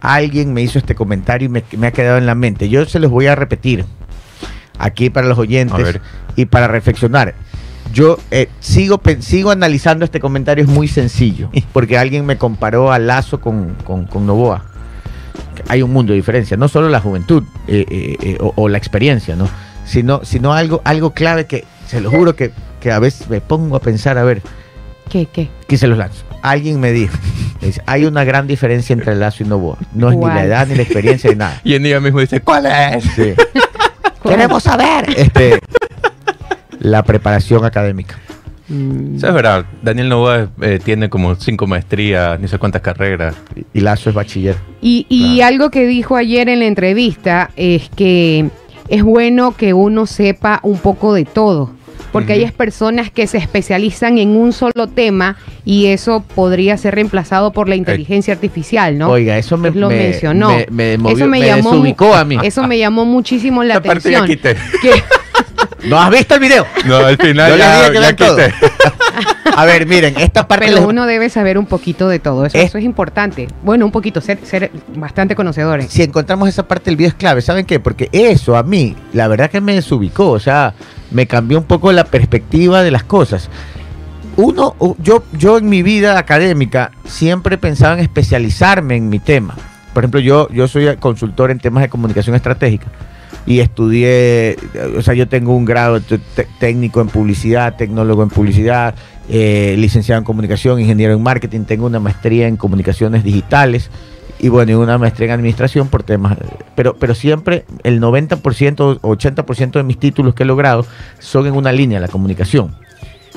[0.02, 2.70] alguien me hizo este comentario y me, me ha quedado en la mente.
[2.70, 3.86] Yo se los voy a repetir
[4.80, 6.00] aquí para los oyentes
[6.36, 7.36] y para reflexionar.
[7.94, 12.98] Yo eh, sigo, sigo analizando este comentario, es muy sencillo, porque alguien me comparó a
[12.98, 14.66] Lazo con, con, con Novoa.
[15.70, 18.78] Hay un mundo de diferencia, no solo la juventud eh, eh, eh, o, o la
[18.78, 19.48] experiencia, ¿no?
[19.86, 23.76] sino, sino algo, algo clave que se lo juro que, que a veces me pongo
[23.76, 24.42] a pensar, a ver,
[25.10, 25.50] ¿Qué, qué?
[25.68, 26.24] que se los lanzo.
[26.42, 27.16] Alguien me dijo,
[27.62, 29.78] me dice, hay una gran diferencia entre Lazo y Novoa.
[29.94, 31.62] No es ni la edad, ni la experiencia, ni nada.
[31.64, 33.04] Y en ella mismo dice, ¿cuál es?
[33.16, 33.34] Sí.
[34.24, 35.06] Queremos saber.
[35.16, 35.60] Este,
[36.80, 38.18] la preparación académica.
[38.74, 39.66] Mm, Eso es verdad.
[39.82, 43.36] Daniel Novoa eh, tiene como cinco maestrías, ni sé cuántas carreras.
[43.74, 44.56] Y Lazo es bachiller.
[44.82, 48.50] Y, y algo que dijo ayer en la entrevista es que
[48.90, 51.70] es bueno que uno sepa un poco de todo.
[52.12, 57.52] Porque hay personas que se especializan en un solo tema y eso podría ser reemplazado
[57.54, 59.10] por la inteligencia artificial, ¿no?
[59.10, 60.50] Oiga, eso me, lo me- mencionó.
[60.50, 62.38] me, me movió- eso me, me llamó, desubicó a mí.
[62.44, 64.28] Eso me llamó muchísimo la parte ya atención.
[64.28, 64.56] quité.
[64.82, 65.02] Que-
[65.86, 66.66] ¿No has visto el video?
[66.86, 68.36] No, al final Yo les ya, dije que ya vean todo.
[68.38, 68.54] quité.
[69.56, 72.46] A ver, miren, esta parte pero les- uno debe saber un poquito de todo.
[72.46, 73.48] Eso, Es- eso es importante.
[73.62, 75.92] Bueno, un poquito, ser, ser bastante conocedores.
[75.92, 77.80] si encontramos esa parte del video es clave, ¿saben qué?
[77.80, 80.74] Porque eso a mí, la verdad que me desubicó, o sea,
[81.12, 83.50] me cambió un poco la perspectiva de las cosas.
[84.38, 89.56] Uno, u- yo, yo en mi vida académica siempre pensaba en especializarme en mi tema.
[89.94, 92.88] Por ejemplo, yo, yo soy consultor en temas de comunicación estratégica
[93.46, 94.56] y estudié,
[94.98, 96.00] o sea, yo tengo un grado
[96.60, 98.96] técnico en publicidad, tecnólogo en publicidad,
[99.30, 103.90] eh, licenciado en comunicación, ingeniero en marketing, tengo una maestría en comunicaciones digitales
[104.40, 106.38] y bueno, y una maestría en administración por temas,
[106.76, 110.86] pero, pero siempre el 90% o 80% de mis títulos que he logrado
[111.20, 112.76] son en una línea, la comunicación.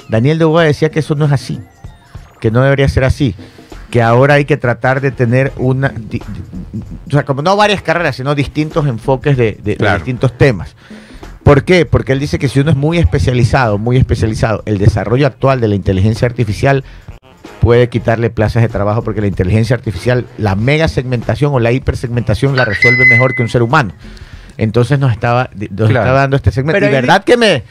[0.09, 1.61] Daniel de Boa decía que eso no es así,
[2.40, 3.35] que no debería ser así,
[3.90, 7.83] que ahora hay que tratar de tener una, di- di- o sea, como no varias
[7.83, 9.96] carreras, sino distintos enfoques de, de- de Claro.
[9.99, 10.75] distintos temas.
[11.44, 11.87] ¿Por qué?
[11.87, 15.68] Porque él dice que si uno es muy especializado, muy especializado, el desarrollo actual de
[15.68, 16.83] la inteligencia artificial
[17.61, 22.57] puede quitarle plazas de trabajo porque la inteligencia artificial, la mega segmentación o la hipersegmentación
[22.57, 23.92] la resuelve mejor que un ser humano.
[24.59, 26.01] Entonces nos estaba, nos Claro.
[26.07, 26.77] estaba dando este segmento.
[26.81, 27.62] Pero y verdad que me-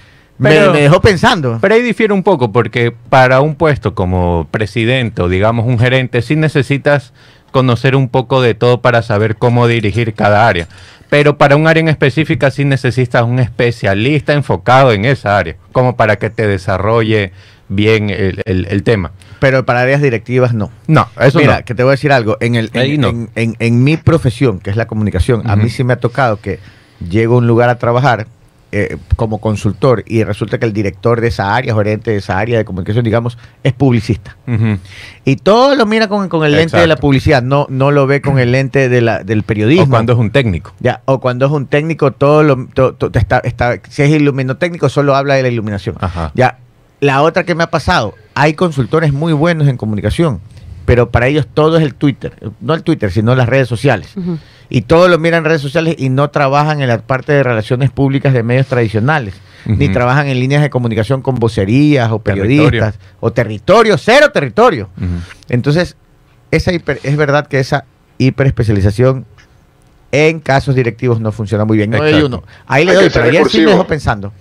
[0.42, 1.58] Pero- me dejó pensando.
[1.62, 6.22] Pero ahí difiere un poco, porque para un puesto como presidente o digamos un gerente,
[6.22, 7.14] sí necesitas
[7.52, 10.68] conocer un poco de todo para saber cómo dirigir cada área.
[11.10, 15.96] Pero para un área en específica sí necesitas un especialista enfocado en esa área, como
[15.96, 17.32] para que te desarrolle
[17.70, 19.12] bien el, el- el tema.
[19.40, 20.70] Pero para áreas directivas no.
[20.88, 21.66] No, eso Mira, no.
[21.66, 22.38] que te voy a decir algo.
[22.42, 23.10] En, el, en, no.
[23.10, 26.42] en- en- en mi profesión, que es la comunicación, a mí sí me ha tocado
[26.42, 26.60] que
[27.10, 28.28] llego a un lugar a trabajar
[28.78, 32.58] eh, como consultor y resulta que el director de esa área, gerente de esa área
[32.58, 34.36] de comunicación, digamos, es publicista.
[35.24, 37.02] Y todo lo mira con, con el lente de la Exacto.
[37.02, 39.86] publicidad, no, no lo ve con el lente de la, del periodismo.
[39.86, 40.74] O cuando es un técnico.
[40.80, 44.90] Ya, o cuando es un técnico, todo lo to- to- está, está- si es iluminotécnico,
[44.90, 45.96] solo habla de la iluminación.
[46.02, 46.32] Ajá.
[46.36, 46.58] Ya,
[47.00, 50.40] la otra que me ha pasado, hay consultores muy buenos en comunicación,
[50.86, 54.14] pero para ellos todo es el Twitter, no el Twitter, sino las redes sociales.
[54.70, 57.92] Y todo lo miran en redes sociales y no trabajan en la parte de relaciones
[57.92, 62.70] públicas de medios tradicionales, ni trabajan en líneas de comunicación con vocerías o Territorio.
[62.70, 64.90] periodistas o territorio, cero territorio.
[65.50, 65.96] Entonces,
[66.52, 67.86] esa hiper- es verdad que esa
[68.18, 69.26] hiperespecialización
[70.12, 71.90] en casos directivos no funciona muy bien.
[71.90, 72.44] No hay uno.
[72.68, 74.32] Ahí le Hay doy, pero ayer sí me dejó pensando.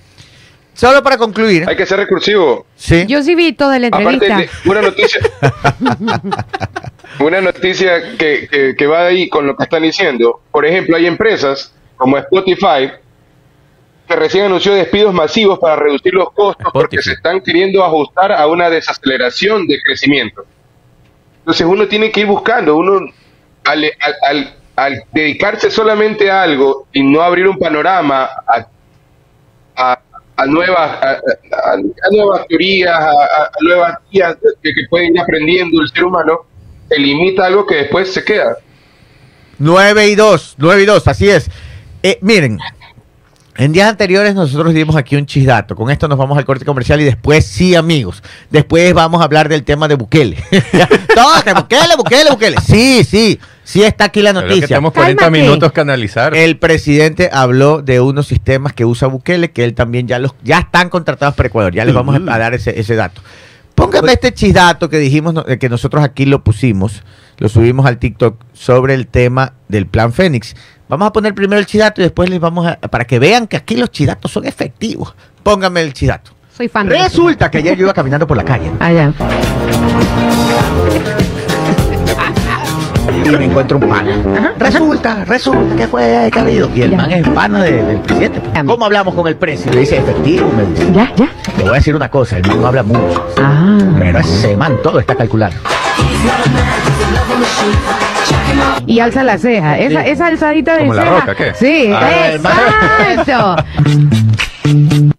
[0.75, 2.67] Solo para concluir, Hay que ser recursivo.
[2.75, 4.39] sí, Yo sí vi toda la Aparte, entrevista.
[4.65, 5.21] de- una noticia.
[7.21, 10.41] una noticia que, que, que va ahí con lo que están diciendo.
[10.51, 12.91] Por ejemplo, hay empresas como Spotify
[14.09, 18.47] que recién anunció despidos masivos para reducir los costos porque se están queriendo ajustar a
[18.47, 20.45] una desaceleración de crecimiento.
[21.39, 23.01] Entonces uno tiene que ir buscando, uno
[23.65, 28.67] al, al, al- al dedicarse solamente a algo y no abrir un panorama a,
[29.77, 30.01] a,
[30.37, 31.77] a nuevas a, a-
[32.11, 36.41] nuevas teorías, a, nuevas guías que, que pueden ir aprendiendo el ser humano,
[36.89, 38.57] se limita a algo que después se queda.
[39.59, 41.49] 9 y 2, 9 y 2, así es.
[42.03, 42.59] Eh, miren,
[43.57, 45.77] en días anteriores nosotros dimos aquí un chisdato.
[45.77, 48.23] Con esto nos vamos al corte comercial y después sí, amigos.
[48.51, 50.37] Después vamos a hablar del tema de Bukele.
[51.15, 52.57] Todo, que Bukele, Bukele, Bukele.
[52.61, 54.69] Sí, sí, sí está aquí la que noticia.
[54.69, 55.43] tenemos 40 Cálmate.
[55.43, 56.37] minutos que analizar.
[56.37, 60.59] El presidente habló de unos sistemas que usa Bukele, que él también ya los ya
[60.61, 61.75] están contratados para Ecuador.
[61.75, 63.21] Ya les vamos a, a dar ese, ese dato.
[63.75, 67.03] Póngame este chisdato que dijimos, que nosotros aquí lo pusimos,
[67.39, 70.55] lo subimos al TikTok sobre el tema del plan Fénix.
[70.89, 73.57] Vamos a poner primero el chidato y después les vamos a, para que vean que
[73.57, 75.15] aquí los chidatos son efectivos.
[75.43, 76.31] Póngame el chidato.
[76.57, 77.05] Soy fan de eso.
[77.05, 79.13] Resulta que ayer yo iba caminando por la calle Allá.
[83.35, 84.53] Y me encuentro un pana.
[84.59, 86.71] Resulta, resulta que fue que ha habido.
[86.75, 86.97] Y el Ya.
[86.97, 88.41] man es pana de- del presidente.
[88.67, 89.73] ¿Cómo hablamos con el precio?
[89.73, 90.93] Le dice efectivo, me dice.
[90.93, 91.29] Ya, ya.
[91.57, 93.27] Te voy a decir una cosa, el man no habla mucho.
[93.43, 93.79] Ah.
[93.99, 95.55] Pero ese man todo está calculado.
[98.87, 99.79] Y alza la ceja.
[99.79, 100.11] Esa, Sí.
[100.11, 101.05] esa alzadita de ¿Como la.
[101.05, 101.55] Roca, qué?
[101.55, 103.57] Sí, Ah, exacto.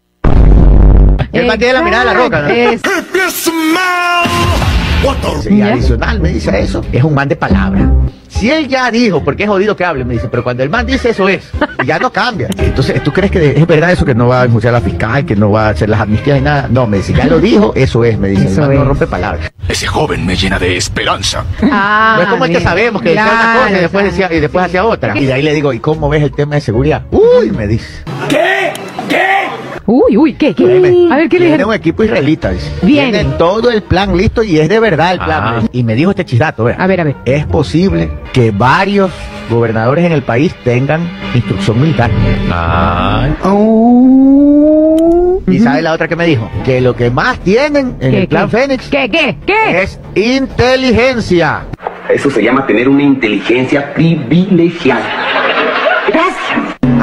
[1.32, 2.47] El man tiene la mirada de la roca, ¿no?
[2.49, 2.82] Es-
[5.41, 5.73] Sí, Ya.
[5.73, 6.83] adicional me dice eso.
[6.91, 7.89] Es un man de palabra.
[8.27, 10.85] Si él ya dijo, porque es jodido que hable, me dice, pero cuando el man
[10.85, 11.49] dice eso es,
[11.81, 12.49] y ya no cambia.
[12.57, 15.25] Entonces, ¿tú crees que es verdad eso que no va a enjuiciar a la fiscal,
[15.25, 16.67] que no va a hacer las amnistías y nada?
[16.69, 18.47] No, me dice, ya lo dijo, eso es, me dice.
[18.47, 19.51] Eso el man no rompe palabras.
[19.69, 21.45] Ese joven me llena de esperanza.
[21.61, 24.07] Ah, no es como el que sabemos que decía una cosa y después, claro.
[24.07, 25.17] decía, y después hacía otra.
[25.17, 27.03] Y de ahí le digo, ¿y cómo ves el tema de seguridad?
[27.11, 28.03] Uy, me dice.
[29.88, 30.56] Uy, uy, ¿qué?
[30.56, 30.63] qué?
[30.63, 31.69] Créeme, A ver, ¿qué le Tiene dijeron?
[31.69, 32.71] un equipo israelita, dice.
[32.82, 33.19] Viene.
[33.19, 35.41] Tiene todo el plan listo y es de verdad el plan.
[35.43, 35.62] Ah.
[35.71, 36.76] Y me dijo este chidato, vea.
[36.80, 37.15] A ver, a ver.
[37.26, 39.12] Es posible que varios
[39.48, 42.10] gobernadores en el país tengan instrucción militar.
[42.52, 43.28] Ah,
[45.48, 46.50] ¿Y sabe la otra que me dijo?
[46.63, 48.58] Que lo que más tienen en ¿Qué, el plan qué?
[48.58, 49.84] Fénix ¿Qué, qué, qué?
[49.84, 51.65] es inteligencia.
[52.10, 55.04] Eso se llama tener una inteligencia privilegiada.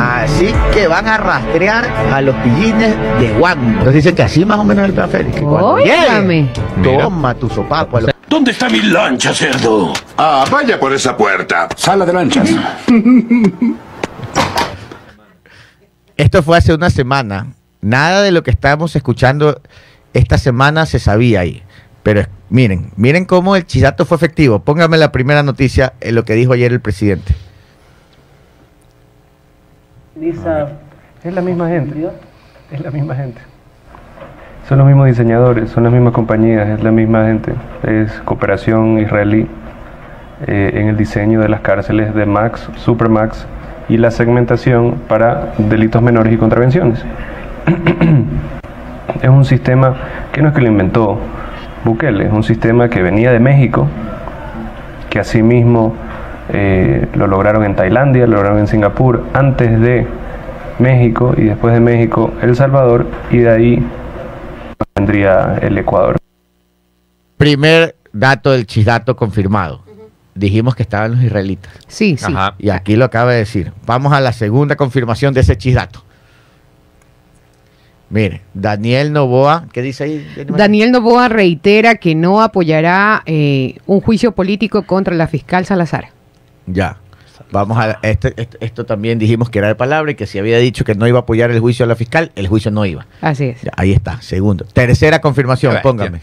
[0.02, 3.84] Así que van a rastrear a los pillines de Juan.
[3.84, 5.36] Nos dicen que así más o menos el plan Félix.
[5.36, 7.02] que cuando Mira.
[7.04, 7.98] Toma tu sopapo.
[7.98, 9.92] a los- ¿Dónde está mi lancha, cerdo?
[10.18, 11.68] Ah, vaya por esa puerta.
[11.76, 12.48] Sala de lanchas.
[16.16, 17.52] Esto fue hace una semana.
[17.80, 19.60] Nada de lo que estábamos escuchando
[20.14, 21.62] esta semana se sabía ahí.
[22.02, 24.60] Pero miren, miren cómo el chisato fue efectivo.
[24.60, 27.34] Póngame la primera noticia en lo que dijo ayer el presidente.
[30.14, 30.68] Lisa,
[31.24, 32.10] es la misma gente.
[32.70, 33.40] Es la misma gente.
[34.68, 37.54] Son los mismos diseñadores, son las mismas compañías, es la misma gente.
[37.82, 39.48] Es cooperación israelí
[40.46, 43.46] eh, en el diseño de las cárceles de Max, Supermax
[43.88, 47.02] y la segmentación para delitos menores y contravenciones.
[49.22, 49.96] es un sistema
[50.30, 51.18] que no es que lo inventó
[51.84, 53.88] Bukele, es un sistema que venía de México,
[55.08, 55.94] que asimismo
[56.52, 60.06] eh, lo lograron en Tailandia, lo lograron en Singapur, antes de
[60.78, 63.86] México y después de México El Salvador y de ahí
[64.94, 66.16] vendría el Ecuador.
[67.36, 69.82] Primer dato del chisato confirmado.
[70.34, 71.72] Dijimos que estaban los israelitas.
[71.88, 72.32] Sí, sí.
[72.32, 72.54] Ajá.
[72.58, 73.72] Y aquí lo acaba de decir.
[73.86, 76.02] Vamos a la segunda confirmación de ese chisato.
[78.08, 80.26] Mire, Daniel Novoa, ¿qué dice ahí?
[80.46, 86.08] Daniel Novoa reitera que no apoyará eh, un juicio político contra la fiscal Salazar.
[86.66, 86.96] Ya.
[87.50, 90.58] Vamos a este, este- esto también dijimos que era de palabra y que si había
[90.58, 93.06] dicho que no iba a apoyar el juicio a la fiscal, el juicio no iba.
[93.20, 93.62] Así es.
[93.62, 94.64] Ya, ahí está, segundo.
[94.72, 96.20] Tercera confirmación, póngame.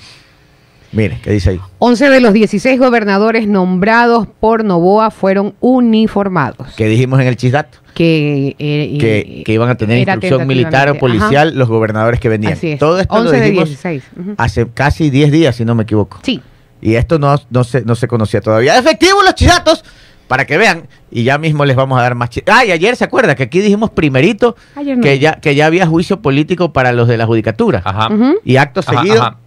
[0.92, 1.60] Mire, ¿qué dice ahí?
[1.78, 6.74] 11 de los 16 gobernadores nombrados por Novoa fueron uniformados.
[6.76, 7.78] ¿Qué dijimos en el chisato?
[7.94, 12.54] Que, eh, Que, que iban a tener instrucción militar o policial los gobernadores que venían.
[12.54, 12.80] Así es.
[12.80, 14.04] Todo esto 11 lo de 16.
[14.20, 14.34] ujú.
[14.38, 16.20] hace casi 10 días, si no me equivoco.
[16.24, 16.42] Sí.
[16.82, 18.80] Y esto no, no, se, no se conocía todavía.
[18.80, 19.84] ¡Efectivo los chisatos!
[20.30, 20.84] Para que vean.
[21.12, 23.60] Y ya mismo les vamos a dar más Ah, y ayer se acuerda que aquí
[23.60, 25.02] dijimos primerito no.
[25.02, 27.82] que, ya, que ya había juicio político para los de la judicatura.
[27.84, 28.08] Ajá.
[28.46, 29.38] Y acto Ajá, seguido, ajá.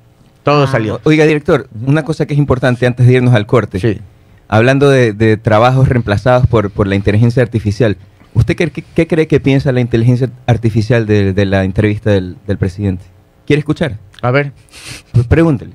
[0.42, 0.66] todo Ah.
[0.66, 1.00] salió.
[1.04, 3.78] Oiga, director, una cosa que es importante antes de irnos al corte.
[3.80, 4.00] Sí.
[4.48, 7.96] Hablando de, de trabajos reemplazados por, por la inteligencia artificial,
[8.34, 12.36] ¿usted qué, qué- qué cree que piensa la inteligencia artificial de, de la entrevista del,
[12.46, 13.04] del presidente?
[13.46, 13.98] ¿Quiere escuchar?
[14.20, 14.52] A ver,
[15.12, 15.72] Pues pregúntele.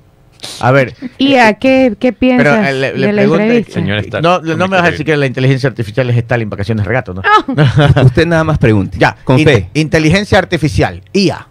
[0.60, 0.93] A ver.
[1.17, 3.73] ¿Y a qué, qué Pero piensas eh, le, le de la entrevista?
[3.73, 6.88] Señor no, no me vas a decir que la inteligencia artificial es Stalin, vacaciones de
[6.88, 7.21] regato, ¿no?
[8.04, 8.97] Usted nada más pregunte.
[9.00, 9.69] Ya, Con in- fe.
[9.73, 11.47] Inteligencia artificial, IA.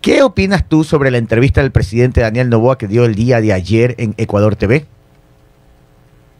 [0.00, 3.52] ¿Qué opinas tú sobre la entrevista del presidente Daniel Novoa que dio el día de
[3.52, 4.86] ayer en Ecuador TV?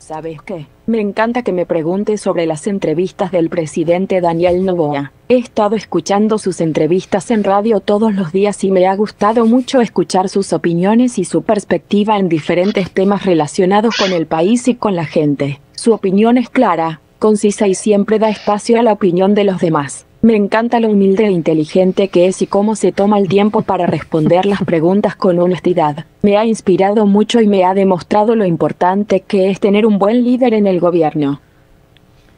[0.08, 0.68] ¿Sabes qué?
[0.86, 5.12] Me encanta que me preguntes sobre las entrevistas del presidente Daniel Noboa.
[5.28, 9.82] He estado escuchando sus entrevistas en radio todos los días y me ha gustado mucho
[9.82, 14.96] escuchar sus opiniones y su perspectiva en diferentes temas relacionados con el país y con
[14.96, 15.60] la gente.
[15.72, 20.07] Su opinión es clara, concisa y siempre da espacio a la opinión de los demás.
[20.20, 23.86] Me encanta lo humilde e inteligente que es y cómo se toma el tiempo para
[23.86, 26.06] responder las preguntas con honestidad.
[26.22, 30.24] Me ha inspirado mucho y me ha demostrado lo importante que es tener un buen
[30.24, 31.40] líder en el gobierno.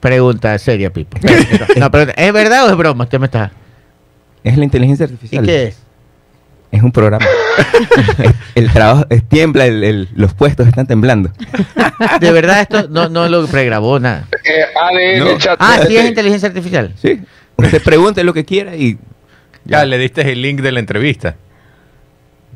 [0.00, 1.16] Pregunta seria, Pipo.
[1.78, 3.04] No, pero, ¿Es verdad o es broma?
[3.04, 3.50] Usted me está...
[4.44, 5.44] Es la inteligencia ¿Y artificial.
[5.46, 5.78] qué es?
[6.72, 7.24] Es un programa.
[8.54, 11.30] el trabajo es- tiembla, el- el- los puestos están temblando.
[12.20, 14.26] De verdad esto no, no lo pregrabó nada.
[14.44, 15.38] Eh, ADN No.
[15.38, 15.56] chat.
[15.58, 16.92] Ah, sí es inteligencia artificial.
[17.00, 17.20] Sí.
[17.66, 18.98] Usted pregunte lo que quiera y
[19.64, 21.36] Ya le diste el link de la entrevista.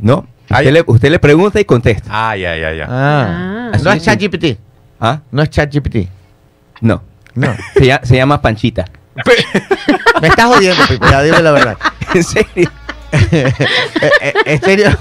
[0.01, 0.27] no.
[0.51, 2.07] Ah, Usted, le, usted le pregunta y contesta.
[2.13, 2.87] Ah, ya, ya, ya.
[2.87, 3.71] Ah.
[3.73, 3.79] Ah.
[3.83, 4.59] No es ChatGPT.
[5.01, 5.21] ¿Ah?
[5.31, 6.07] No es ChatGPT.
[6.83, 7.03] No.
[7.35, 7.55] No.
[7.75, 8.85] Se, llama, se llama Panchita.
[10.21, 11.07] Me estás jodiendo, Pipo.
[11.11, 11.79] Ya dime la verdad.
[12.15, 12.71] ¿En serio?
[14.45, 14.97] En serio.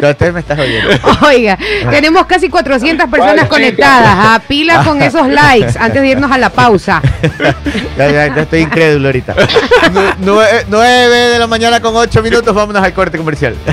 [0.00, 0.90] No, usted me está jodiendo.
[1.26, 1.58] Oiga,
[1.90, 4.36] tenemos casi 400 personas conectadas.
[4.36, 7.02] A pila con esos likes antes de irnos a la pausa.
[7.98, 9.34] Ya, ya, ya estoy incrédulo ahorita.
[9.92, 13.54] Nu- nue- Nueve de la mañana con ocho minutos, vámonos al corte comercial.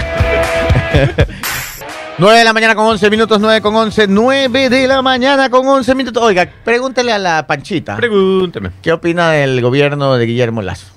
[2.19, 5.67] 9 de la mañana con 11 minutos, 9 con 11, 9 de la mañana con
[5.67, 6.23] 11 minutos.
[6.23, 7.95] Oiga, pregúntele a la Panchita.
[7.95, 8.71] Pregúnteme.
[8.81, 10.87] ¿Qué opina del gobierno de Guillermo Lazo?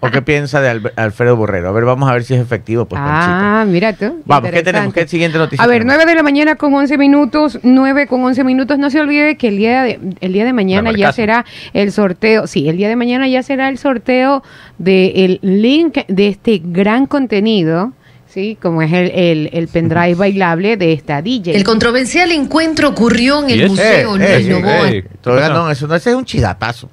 [0.00, 1.70] ¿O qué piensa de Alfredo Borrero?
[1.70, 3.62] A ver, vamos a ver si es efectivo, pues, Panchita.
[3.62, 4.20] Ah, mira tú.
[4.26, 4.92] Vamos, ¿qué tenemos?
[4.92, 5.64] ¿Qué siguiente noticia?
[5.64, 5.96] A ver, tenemos?
[5.96, 8.78] 9 de la mañana con 11 minutos, 9 con 11 minutos.
[8.78, 12.46] No se olvide que el día de, el día de mañana ya será el sorteo.
[12.46, 14.42] Sí, el día de mañana ya será el sorteo
[14.76, 17.94] del link de este gran contenido.
[18.32, 21.56] Sí, como es el, el, el pendrive bailable de esta DJ.
[21.56, 23.68] El controversial encuentro ocurrió en ¿Y el?
[23.70, 24.90] Museo Eh, eh, Luis Novoa.
[24.90, 26.88] eh, Todavía no, eso no ese es un chidatazo.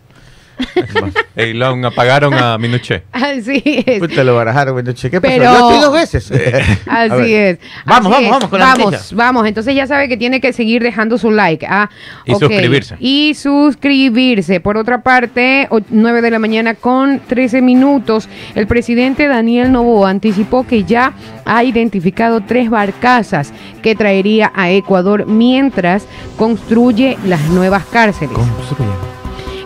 [1.37, 3.03] Y lo apagaron a Minuché.
[3.11, 3.99] Así es.
[3.99, 5.33] Pues te lo barajaron, che, ¿qué pasó?
[5.37, 6.31] Pero- Yo estoy dos veces.
[6.87, 7.59] Así es.
[7.85, 8.29] Vamos, Así vamos, es.
[8.31, 9.17] vamos con la Vamos, noticia.
[9.17, 9.47] vamos.
[9.47, 11.65] Entonces ya sabe que tiene que seguir dejando su like.
[11.69, 11.89] Ah,
[12.25, 12.39] Y ok.
[12.39, 12.95] suscribirse.
[12.99, 14.59] Y suscribirse.
[14.59, 20.09] Por otra parte, o- 9 de la mañana con 13 minutos, el presidente Daniel Novoa
[20.09, 21.13] anticipó que ya
[21.45, 23.53] ha identificado tres barcazas
[23.83, 28.35] que traería a Ecuador mientras construye las nuevas cárceles.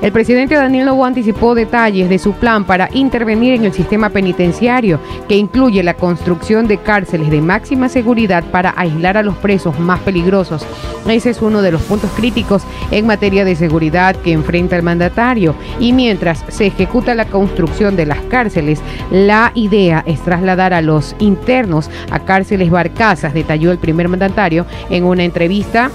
[0.02, 5.00] El presidente Daniel Noboa anticipó detalles de su plan para intervenir en el sistema penitenciario,
[5.30, 10.00] que incluye la construcción de cárceles de máxima seguridad para aislar a los presos más
[10.00, 10.66] peligrosos.
[11.08, 15.54] Ese es uno de los puntos críticos en materia de seguridad que enfrenta el mandatario.
[15.80, 18.82] Y mientras se ejecuta la construcción de las cárceles,
[19.12, 25.04] la idea es trasladar a los internos a cárceles barcazas, detalló el primer mandatario en
[25.04, 25.92] una entrevista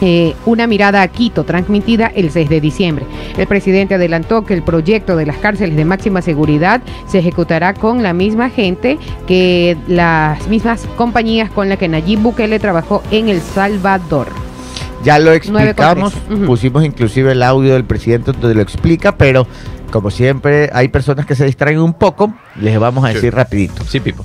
[0.00, 3.06] eh, una mirada a Quito transmitida el 6 de diciembre.
[3.38, 8.02] El presidente adelantó que el proyecto de las cárceles de máxima seguridad se ejecutará con
[8.02, 13.40] la misma gente que las mismas compañías con las que Nayib Bukele trabajó en El
[13.40, 14.28] Salvador.
[15.04, 16.14] Ya lo explicamos,
[16.46, 19.46] pusimos inclusive el audio del presidente donde lo explica, pero
[19.90, 23.14] como siempre hay personas que se distraen un poco, les vamos a Sí.
[23.14, 23.84] decir rapidito.
[23.84, 24.24] Sí, Pipo.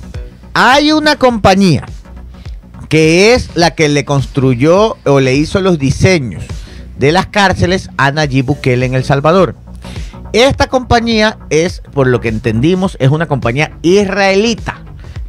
[0.54, 1.84] Hay una compañía
[2.90, 6.44] que es la que le construyó o le hizo los diseños
[6.98, 9.54] de las cárceles a Nayib Bukele en El Salvador.
[10.34, 14.82] Esta compañía es, por lo que entendimos, es una compañía israelita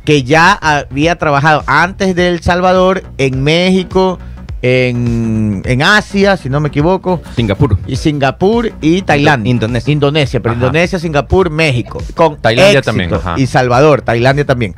[0.03, 4.18] que ya había trabajado antes de El Salvador en México,
[4.64, 7.78] en, en Asia, si no me equivoco, Singapur.
[7.86, 9.51] y Singapur y Tailandia.
[9.51, 9.91] Indonesia.
[9.91, 10.62] Indonesia, pero Ajá.
[10.66, 12.01] Indonesia, Singapur, México.
[12.16, 12.91] Con Tailandia éxito.
[12.91, 13.36] también, ajá.
[13.38, 14.76] Y Salvador, Tailandia también.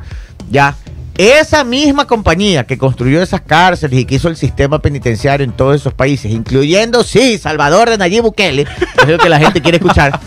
[0.50, 0.76] Ya.
[1.16, 5.76] Esa misma compañía que construyó esas cárceles y que hizo el sistema penitenciario en todos
[5.76, 8.66] esos países, incluyendo, sí, Salvador de Nayib Bukele,
[9.00, 10.18] es lo que la gente quiere escuchar,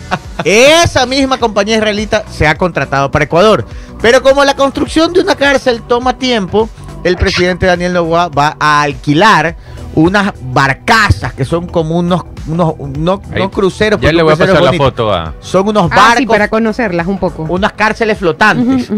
[0.44, 3.66] esa misma compañía israelita se ha contratado para Ecuador.
[4.00, 6.70] Pero como la construcción de una cárcel toma tiempo,
[7.04, 9.56] el presidente Daniel Noboa va a alquilar
[9.98, 13.42] unas barcazas que son como unos, unos, no, Ahí.
[13.42, 15.34] no cruceros, Ya le voy a pasar la foto a.
[15.40, 17.46] Son unos Ah, barcos, sí, para conocerlas un poco.
[17.48, 18.90] unas cárceles flotantes,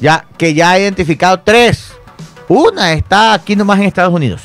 [0.00, 1.92] ya que ya ha identificado tres.
[2.48, 4.40] Una está aquí nomás en Estados Unidos.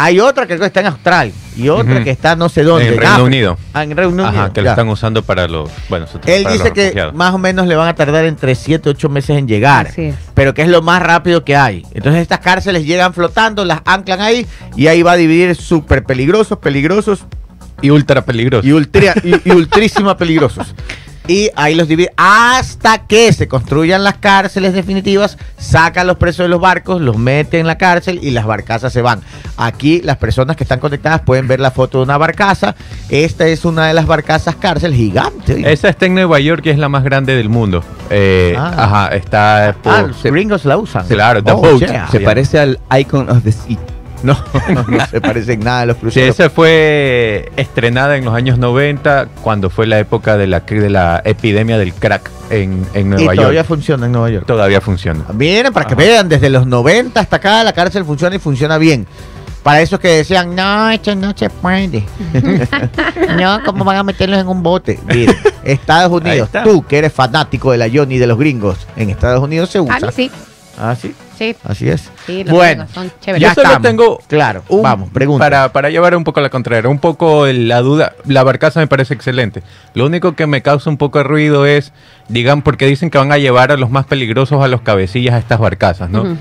[0.00, 2.84] Hay otra que creo que está en Australia y otra que está no sé dónde.
[2.86, 3.24] En Reino África.
[3.24, 3.58] Unido.
[3.74, 4.28] Ah, en Reino Unido.
[4.28, 5.68] Ajá, que lo están usando para los.
[5.88, 8.90] Bueno, Él para dice los que más o menos le van a tardar entre 7
[8.90, 9.88] 8 meses en llegar.
[9.88, 10.14] Así es.
[10.34, 11.84] Pero que es lo más rápido que hay.
[11.94, 14.46] Entonces estas cárceles llegan flotando, las anclan ahí
[14.76, 17.24] y ahí va a dividir súper peligrosos, peligrosos
[17.82, 18.64] Y ultra peligroso.
[18.68, 20.74] y, ultra, y, y ultrísima peligrosos.
[21.28, 26.48] Y ahí los divide hasta que se construyan las cárceles definitivas, sacan los presos de
[26.48, 29.20] los barcos, los meten en la cárcel y las barcazas se van.
[29.58, 32.74] Aquí las personas que están conectadas pueden ver la foto de una barcaza.
[33.10, 35.70] Esta es una de las barcazas cárcel gigante.
[35.70, 37.84] Esa está en Nueva York y es la más grande del mundo.
[38.10, 38.72] Eh, Ah.
[38.78, 39.92] Ajá, está por.
[39.92, 41.06] Ah, los gringos la usan.
[41.06, 41.80] Claro, The Oh, Boat.
[41.80, 42.08] yeah.
[42.10, 43.76] Se parece al Icon of the Sea.
[44.24, 44.36] No,
[44.88, 46.30] no se parecen nada a los Sí, cruceros.
[46.40, 51.22] esa fue estrenada en los años 90, cuando fue la época de la, de la
[51.24, 53.68] epidemia del crack en, en y Nueva todavía York.
[53.68, 54.46] funciona en Nueva York.
[54.46, 55.24] Todavía funciona.
[55.34, 59.06] Miren, para que vean, desde los 90 hasta acá la cárcel funciona y funciona bien.
[59.62, 62.04] Para esos que decían, no, esto no se puede.
[63.38, 64.98] no, ¿cómo van a meterlos en un bote?
[65.06, 69.42] Miren, Estados Unidos, tú que eres fanático de la Johnny de los gringos, en Estados
[69.42, 69.98] Unidos se A usa.
[70.00, 70.30] mí sí.
[70.78, 72.10] Ah, sí, Sí, así es.
[72.26, 73.40] sí, los bueno, son chéveres.
[73.48, 75.44] ya Yo solo tengo Claro, un- vamos, pregunta.
[75.44, 79.14] Para, para llevar un poco la contraria, un poco la duda, la barcaza me parece
[79.14, 79.62] excelente.
[79.94, 81.92] Lo único que me causa un poco de ruido es,
[82.28, 85.38] digan, porque dicen que van a llevar a los más peligrosos a los cabecillas a
[85.38, 86.36] estas barcazas, ¿no?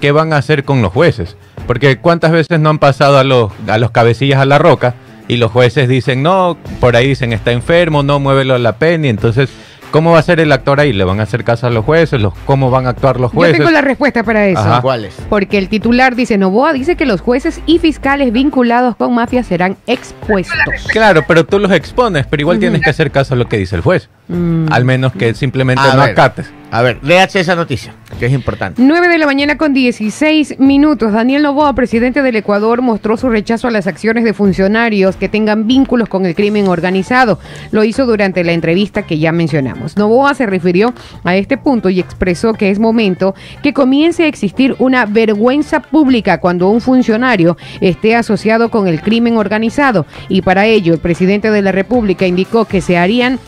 [0.00, 1.36] ¿Qué van a hacer con los jueces?
[1.66, 4.94] Porque cuántas veces no han pasado a los, a los cabecillas a la roca
[5.26, 9.06] y los jueces dicen, no, por ahí dicen, está enfermo, no, muévelo a la pena,
[9.06, 9.48] y entonces,
[9.96, 10.92] ¿cómo va a ser el actor ahí?
[10.92, 12.20] ¿Le van a hacer caso a los jueces?
[12.20, 13.56] Los, ¿Cómo van a actuar los Yo jueces?
[13.56, 14.60] tengo la respuesta para eso.
[14.60, 14.82] Ajá.
[14.82, 15.16] ¿Cuáles?
[15.30, 19.78] Porque el titular dice, Novoa dice que los jueces y fiscales vinculados con mafia serán
[19.86, 20.58] expuestos.
[20.88, 23.74] Claro, pero tú los expones, pero igual tienes que hacer caso a lo que dice
[23.74, 24.10] el juez.
[24.28, 24.66] Mm.
[24.70, 26.10] Al menos que simplemente A no ver.
[26.10, 26.52] acates.
[26.76, 28.82] A ver, léase esa noticia, que es importante.
[28.82, 31.10] 9 de la mañana con 16 minutos.
[31.10, 35.66] Daniel Novoa, presidente del Ecuador, mostró su rechazo a las acciones de funcionarios que tengan
[35.66, 37.38] vínculos con el crimen organizado.
[37.70, 39.96] Lo hizo durante la entrevista que ya mencionamos.
[39.96, 40.92] Novoa se refirió
[41.24, 46.40] a este punto y expresó que es momento que comience a existir una vergüenza pública
[46.40, 50.04] cuando un funcionario esté asociado con el crimen organizado.
[50.28, 53.38] Y para ello, el presidente de la República indicó que se harían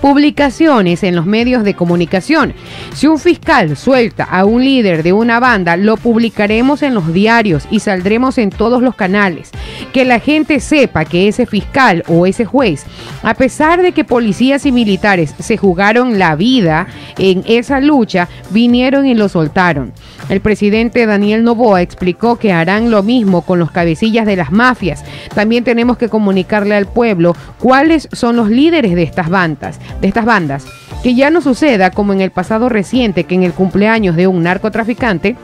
[0.00, 2.54] publicaciones en los medios de comunicación.
[2.94, 7.66] Si un fiscal suelta a un líder de una banda, lo publicaremos en los diarios
[7.70, 9.50] y saldremos en todos los canales.
[9.92, 12.84] que la gente sepa que ese fiscal o ese juez,
[13.22, 16.86] a pesar de que policías y militares se jugaron la vida
[17.18, 19.92] en esa lucha, vinieron y lo soltaron.
[20.28, 25.04] El presidente Daniel Novoa explicó que harán lo mismo con los cabecillas de las mafias.
[25.34, 29.69] También tenemos que comunicarle al pueblo cuáles son los líderes de estas bandas,
[30.00, 30.64] de estas bandas.
[31.02, 34.42] Que ya no suceda como en el pasado reciente que en el cumpleaños de un
[34.42, 35.36] narcotraficante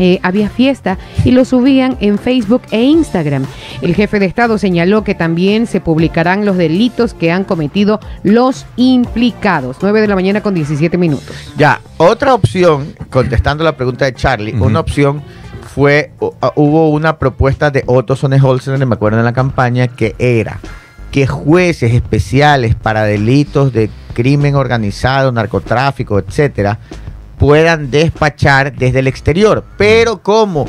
[0.00, 3.44] eh, había fiesta y lo subían en Facebook e Instagram.
[3.82, 8.64] El jefe de Estado señaló que también se publicarán los delitos que han cometido los
[8.76, 9.78] implicados.
[9.82, 11.34] 9 de la mañana con 17 minutos.
[11.56, 15.20] Ya, otra opción, contestando la pregunta de Charlie, una opción
[15.74, 20.60] fue, hu- hubo una propuesta de Otto Sonneholzer, me acuerdo en la campaña, que era
[21.18, 26.78] que jueces especiales para delitos de crimen organizado, narcotráfico, etcétera,
[27.38, 29.64] puedan despachar desde el exterior.
[29.76, 30.66] Pero como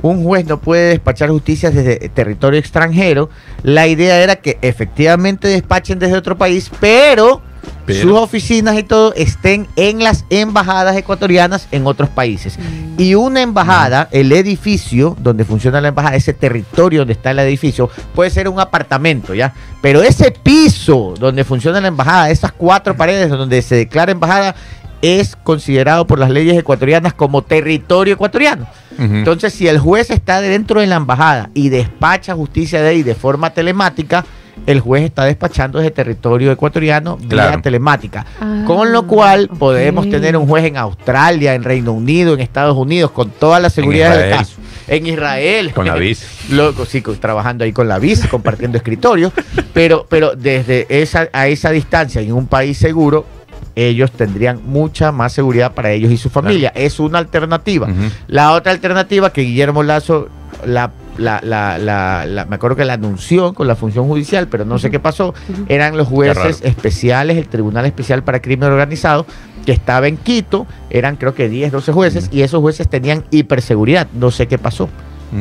[0.00, 3.30] un juez no puede despachar justicia desde territorio extranjero,
[3.64, 7.42] la idea era que efectivamente despachen desde otro país, pero,
[7.86, 12.58] Pero- sus oficinas y todo estén en las embajadas ecuatorianas en otros países.
[12.58, 13.00] Mm.
[13.00, 17.90] Y una embajada, el edificio donde funciona la embajada, ese territorio donde está el edificio,
[18.14, 19.52] puede ser un apartamento, ¿ya?
[19.80, 24.54] Pero ese piso donde funciona la embajada, esas cuatro paredes donde se declara embajada,
[25.02, 28.66] es considerado por las leyes ecuatorianas como territorio ecuatoriano.
[28.98, 33.14] Entonces, si el juez está dentro de la embajada y despacha justicia de ahí de
[33.14, 34.24] forma telemática,
[34.66, 38.24] el juez está despachando desde territorio ecuatoriano vía telemática.
[38.40, 42.76] Ah, Con lo cual podemos tener un juez en Australia, en Reino Unido, en Estados
[42.76, 44.56] Unidos, con toda la seguridad del caso.
[44.86, 45.72] En Israel.
[45.72, 46.26] Con la BIS.
[46.50, 49.32] Loco, sí, trabajando ahí con la BIS, compartiendo escritorio.
[49.72, 53.24] Pero, pero desde esa, a esa distancia, en un país seguro,
[53.76, 56.72] ellos tendrían mucha más seguridad para ellos y su familia.
[56.74, 57.88] Es una alternativa.
[58.28, 60.28] La otra alternativa que Guillermo Lazo,
[60.66, 64.64] la, la, la, la- la- me acuerdo que la anunció con la función judicial, pero
[64.64, 65.34] no sé qué pasó,
[65.68, 69.26] eran los jueces especiales, el Tribunal Especial para Crimen Organizado,
[69.66, 74.06] que estaba en Quito, eran creo que 10, 12 jueces, y esos jueces tenían hiperseguridad.
[74.12, 74.88] No sé qué pasó.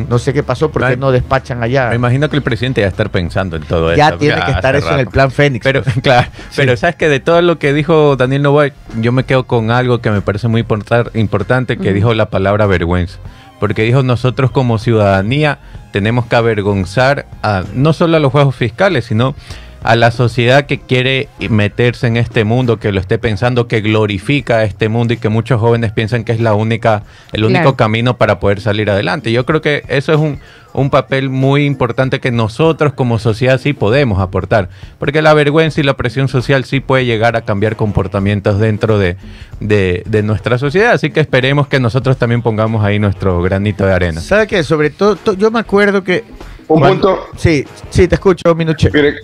[0.09, 1.89] No sé qué pasó, porque no despachan allá.
[1.89, 4.17] Me imagino que el presidente ya estar pensando en todo Ya esto.
[4.17, 5.63] tiene que estar eso en el plan Fénix.
[5.63, 8.69] Pero, claro, pero sabes que de todo lo que dijo Daniel Novoa,
[8.99, 12.65] yo me quedo con algo que me parece muy importar- importante, que dijo la palabra
[12.65, 13.19] vergüenza.
[13.60, 15.60] Porque dijo, nosotros como ciudadanía
[15.91, 19.36] tenemos que avergonzar a, no solo a los juegos fiscales, sino
[19.84, 24.63] a la sociedad que quiere meterse en este mundo, que lo esté pensando, que glorifica
[24.63, 27.03] este mundo y que muchos jóvenes piensan que es la única,
[27.34, 27.75] el único Claro.
[27.75, 29.31] camino para poder salir adelante.
[29.31, 30.39] Yo creo que eso es un,
[30.73, 34.69] un papel muy importante que nosotros como sociedad sí podemos aportar,
[34.99, 39.17] porque la vergüenza y la presión social sí puede llegar a cambiar comportamientos dentro de,
[39.59, 43.93] de- de nuestra sociedad, así que esperemos que nosotros también pongamos ahí nuestro granito de
[43.93, 44.21] arena.
[44.21, 44.63] ¿Sabe qué?
[44.63, 46.23] Sobre todo, to- yo me acuerdo que...
[46.69, 47.27] Un cuando- punto.
[47.38, 48.89] Sí, sí, te escucho, Minuche.
[48.93, 49.15] Mire,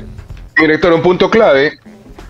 [0.62, 1.80] director, un punto clave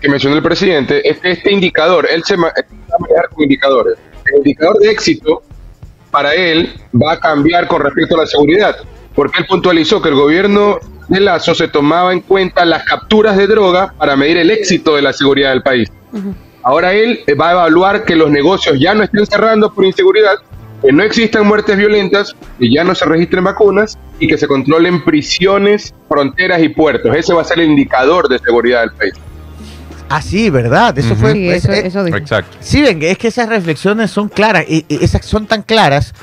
[0.00, 3.28] que mencionó el presidente es que este indicador, él se ma- él va a manejar
[3.30, 3.98] con indicadores.
[4.26, 5.42] El indicador de éxito
[6.10, 8.76] para él va a cambiar con respecto a la seguridad,
[9.14, 10.78] porque él puntualizó que el gobierno
[11.08, 15.02] de Lazo se tomaba en cuenta las capturas de droga para medir el éxito de
[15.02, 15.88] la seguridad del país.
[16.62, 20.34] Ahora él va a evaluar que los negocios ya no estén cerrando por inseguridad,
[20.82, 25.04] que no existan muertes violentas, que ya no se registren vacunas y que se controlen
[25.04, 27.14] prisiones, fronteras y puertos.
[27.14, 29.12] Ese va a ser el indicador de seguridad del país.
[30.08, 30.98] Ah, sí, ¿verdad?
[30.98, 31.32] Eso fue...
[31.32, 32.16] Sí, pues, eso, eh, eso dijo.
[32.16, 32.56] Exacto.
[32.60, 36.14] Sí, ven, es que esas reflexiones son claras, y, y esas son tan claras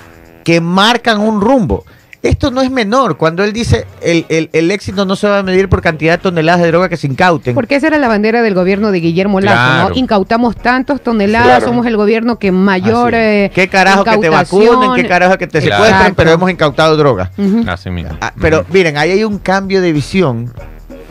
[0.44, 1.86] que marcan un rumbo.
[2.24, 3.18] Esto no es menor.
[3.18, 6.18] Cuando él dice el, el- el éxito no se va a medir por cantidad de
[6.18, 7.54] toneladas de droga que se incauten.
[7.54, 9.90] Porque esa era la bandera del gobierno de Guillermo Lazo, Claro.
[9.90, 9.96] ¿no?
[9.96, 11.66] Incautamos tantos toneladas, Claro.
[11.68, 13.14] somos el gobierno que mayor...
[13.16, 14.94] Eh, ¿Qué carajo que te vacunen?
[14.96, 15.84] ¿Qué carajo que te Claro.
[15.86, 16.16] secuestren?
[16.16, 17.32] Pero hemos incautado droga.
[17.68, 18.18] Así mismo.
[18.20, 20.52] Ah, pero miren, ahí hay un cambio de visión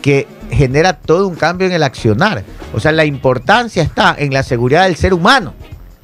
[0.02, 2.42] que genera todo un cambio en el accionar.
[2.74, 5.54] O sea, la importancia está en la seguridad del ser humano,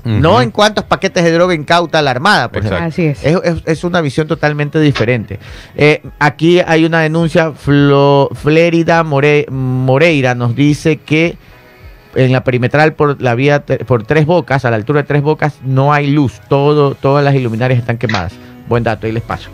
[0.05, 2.63] no en cuántos paquetes de droga incauta la Armada, por.
[2.83, 3.25] Así es.
[3.25, 5.39] Es, es- es una visión totalmente diferente.
[5.77, 11.37] Eh, aquí hay una denuncia, Flo, Flérida More- Moreira nos dice que
[12.15, 15.55] en la perimetral por la vía por tres bocas, a la altura de tres bocas,
[15.65, 16.41] no hay luz.
[16.49, 18.33] Todo, todas las iluminarias están quemadas.
[18.69, 19.49] Buen dato, ahí les paso.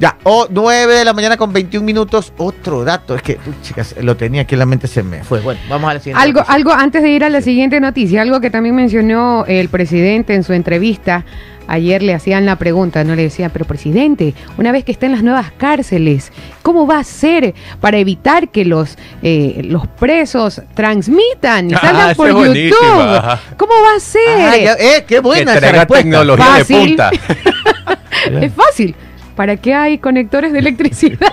[0.00, 2.32] Ya, o 9 de la mañana con 21 minutos.
[2.38, 5.40] Otro dato, es que, uy, chicas, lo tenía aquí en la mente, se me fue.
[5.40, 6.22] Bueno, vamos a la siguiente.
[6.22, 6.54] Algo, noticia.
[6.54, 10.42] algo antes de ir a la siguiente noticia, algo que también mencionó el presidente en
[10.42, 11.26] su entrevista.
[11.66, 15.22] Ayer le hacían la pregunta, no le decían, pero presidente, una vez que estén las
[15.22, 16.32] nuevas cárceles,
[16.62, 22.06] ¿cómo va a ser para evitar que los, eh, los presos transmitan y Ah, salgan
[22.06, 22.46] esa por YouTube?
[22.46, 23.40] buenísima.
[23.58, 24.20] ¿Cómo va a ser?
[24.40, 26.02] Ah, ya- eh, qué que buena esa traiga respuesta.
[26.02, 26.76] tecnología Fácil.
[26.76, 27.10] de punta.
[28.46, 28.94] es fácil.
[29.40, 31.32] ¿Para qué hay conectores de electricidad?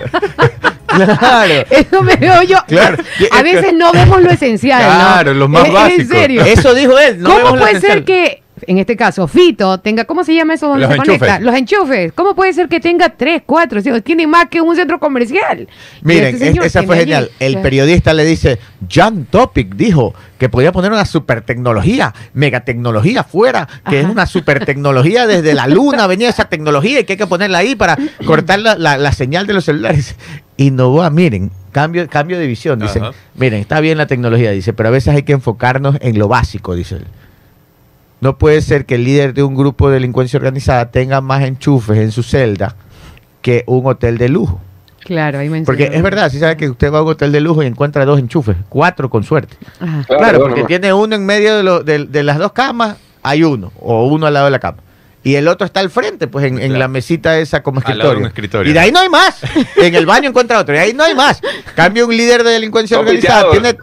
[0.88, 1.52] Claro.
[1.70, 2.56] Eso me veo yo.
[2.66, 2.96] Claro.
[3.32, 4.82] A veces no vemos lo esencial.
[4.82, 4.88] ¿no?
[4.88, 6.00] Claro, lo más Es- básico.
[6.00, 6.42] En serio.
[6.44, 7.20] Eso dijo él.
[7.20, 10.68] No ¿Cómo vemos puede ser que, en este caso, Fito tenga, ¿cómo se llama eso
[10.68, 11.26] donde Los se conecta?
[11.36, 11.44] enchufes.
[11.44, 12.12] Los enchufes.
[12.12, 13.80] ¿Cómo puede ser que tenga tres, cuatro?
[13.80, 14.00] cinco?
[14.02, 15.68] Tiene más que un centro comercial.
[16.02, 17.30] Miren, este es- esa fue allí- genial.
[17.40, 18.58] El periodista le dice,
[18.92, 24.64] John Topic dijo que podía poner una super tecnología, megatecnología fuera, que es una super
[24.64, 28.58] tecnología desde la luna, venía esa tecnología y que hay que ponerla ahí para cortar
[28.60, 30.14] la, la- la señal de los celulares.
[30.56, 33.12] Innovoa, miren, cambio, cambio de visión, dicen, Ajá.
[33.36, 36.74] miren, está bien la tecnología, dice, pero a veces hay que enfocarnos en lo básico,
[36.74, 37.06] dice él.
[38.20, 41.98] No puede ser que el líder de un grupo de delincuencia organizada tenga más enchufes
[41.98, 42.74] en su celda
[43.42, 44.60] que un hotel de lujo.
[45.04, 47.40] Claro, ahí me Porque es verdad, si sabe que usted va a un hotel de
[47.40, 49.56] lujo y encuentra dos enchufes, cuatro con suerte.
[49.80, 50.04] Ajá.
[50.06, 50.66] Claro, porque nomás.
[50.68, 54.26] tiene uno en medio de, lo- de- de las dos camas, hay uno, o uno
[54.26, 54.78] al lado de la cama.
[55.22, 58.10] Y el otro está al frente, pues en, en la mesita esa como Al lado
[58.10, 58.20] de escritorio.
[58.20, 58.70] un escritorio.
[58.70, 59.40] Y de ahí no hay más.
[59.76, 61.40] En el baño encuentra otro, y ahí no hay más.
[61.74, 63.74] Cambia un líder de delincuencia organizada, tiene.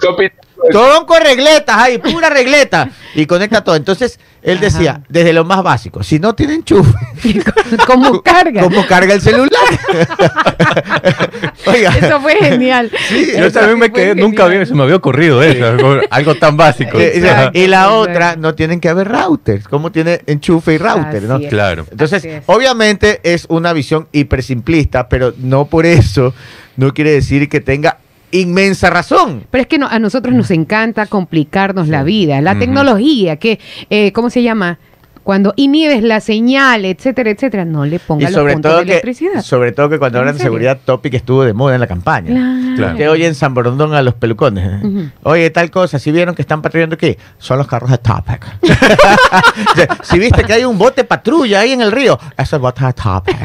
[0.71, 2.89] Todo con regletas ahí, pura regleta.
[3.13, 3.75] Y conecta todo.
[3.75, 4.65] Entonces, él Ajá.
[4.65, 6.93] decía, desde lo más básico, si no tiene enchufe,
[7.87, 8.61] ¿Cómo carga?
[8.61, 9.49] ¿cómo carga el celular?
[11.65, 11.97] Oiga.
[11.97, 12.91] Eso fue genial.
[13.09, 16.35] Sí, Yo Eso también me quedé, nunca había, se me había ocurrido eso, algo, algo
[16.35, 16.99] tan básico.
[16.99, 17.99] Eh, Exacto, y la exacto.
[17.99, 19.67] otra, no tienen que haber routers.
[19.67, 21.17] ¿Cómo tiene enchufe y router?
[21.17, 21.37] Así ¿no?
[21.37, 21.49] es.
[21.49, 21.85] Claro.
[21.89, 26.33] Entonces, obviamente es una visión hiper simplista, pero no por eso
[26.77, 27.97] no quiere decir que tenga
[28.31, 29.43] inmensa razón.
[29.51, 32.41] Pero es que no- a nosotros nos encanta complicarnos la vida.
[32.41, 33.59] La tecnología, que,
[33.89, 34.79] eh, ¿cómo se llama?
[35.25, 38.85] Cuando inhibes la señal, etcétera, etcétera, no le Y ponga los sobre puntos todo, de
[38.85, 39.41] que, electricidad.
[39.41, 42.27] sobre todo que cuando ¿En hablan de seguridad, Topic estuvo de moda en la campaña.
[42.27, 42.75] Claro.
[42.75, 42.91] Claro.
[42.93, 44.65] Usted oye en San Borondón a los pelucones.
[44.83, 44.85] ¿eh?
[44.85, 45.09] Ujú.
[45.23, 48.45] Oye, tal cosa, si vieron que están patrullando aquí, son los carros de Topic.
[50.03, 52.93] Si viste que hay un bote patrulla ahí en el río, eso es bote de
[52.93, 53.35] Topic.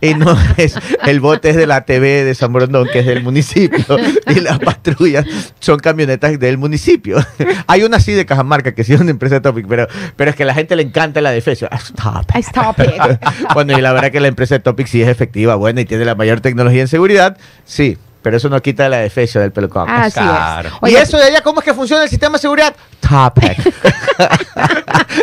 [0.00, 3.22] y no es, el bote es de la TV de San Borondón, que es del
[3.22, 3.84] municipio,
[4.28, 5.26] y las patrullas
[5.58, 7.16] son camionetas del municipio.
[7.66, 10.36] hay una así de Cajamarca que sí es una empresa de Topic, pero, pero es
[10.36, 11.68] que a la gente le encanta la defensa.
[11.72, 12.30] Es Topic.
[12.34, 13.20] Ay, stop it.
[13.54, 16.04] bueno, y la verdad que la empresa de Topic sí es efectiva, buena y tiene
[16.04, 19.88] la mayor tecnología en seguridad, sí, pero eso no quita la defensa del pelucón.
[19.88, 20.70] Así Claro.
[20.82, 20.92] es.
[20.92, 22.74] ¿Y eso de allá cómo es que funciona el sistema de seguridad?
[23.00, 23.56] Topic.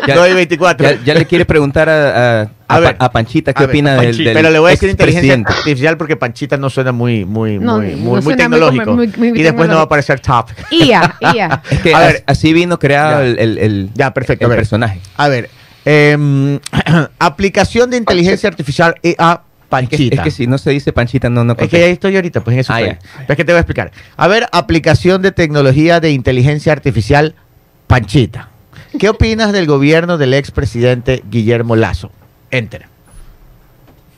[0.07, 0.88] Ya- 2 y 24.
[0.91, 2.97] Ya, ya le quiere preguntar a, a, A a ver.
[2.97, 4.89] Pa- a Panchita qué A ver, opina a del, del Pero le voy a decir
[4.89, 8.59] inteligencia artificial porque Panchita no suena muy, muy, No, muy, no muy, muy suena muy
[8.59, 8.93] tecnológico.
[8.93, 10.55] muy- muy y después no va a aparecer Topic.
[10.71, 11.61] IA, IA.
[11.69, 12.23] Es que A ver.
[12.27, 13.25] así vino creado Ya.
[13.27, 14.59] el, el- el- Ya, perfecto, el a ver.
[14.59, 14.99] personaje.
[15.17, 15.49] A ver,
[15.86, 16.59] em,
[17.19, 20.15] aplicación de inteligencia artificial EA Es que, Panchita.
[20.15, 22.53] es que si no se dice Panchita, no, no Es que ahí estoy ahorita, pues
[22.55, 22.97] en eso Ah, estoy.
[23.27, 23.91] es que te voy a explicar.
[24.17, 27.36] A ver, aplicación de tecnología de inteligencia artificial
[27.88, 28.49] Panchita.
[28.99, 32.11] ¿Qué opinas del gobierno del expresidente Guillermo Lazo?
[32.51, 32.86] Enter.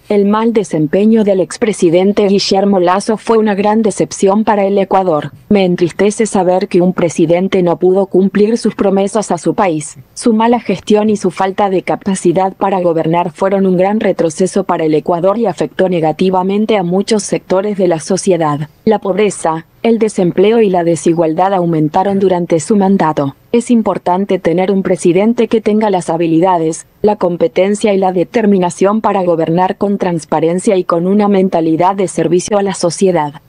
[0.09, 5.33] El mal desempeño del expresidente Guillermo Lazo fue una gran decepción para el Ecuador.
[5.49, 9.97] Me entristece saber que un presidente no pudo cumplir sus promesas a su país.
[10.13, 14.85] Su mala gestión y su falta de capacidad para gobernar fueron un gran retroceso para
[14.85, 18.69] el Ecuador y afectó negativamente a muchos sectores de la sociedad.
[18.85, 23.37] La pobreza, el desempleo y la desigualdad aumentaron durante su mandato.
[23.53, 29.23] Es importante tener un presidente que tenga las habilidades, la competencia y la determinación para
[29.23, 33.41] gobernar con transparencia y con una mentalidad de servicio a la sociedad.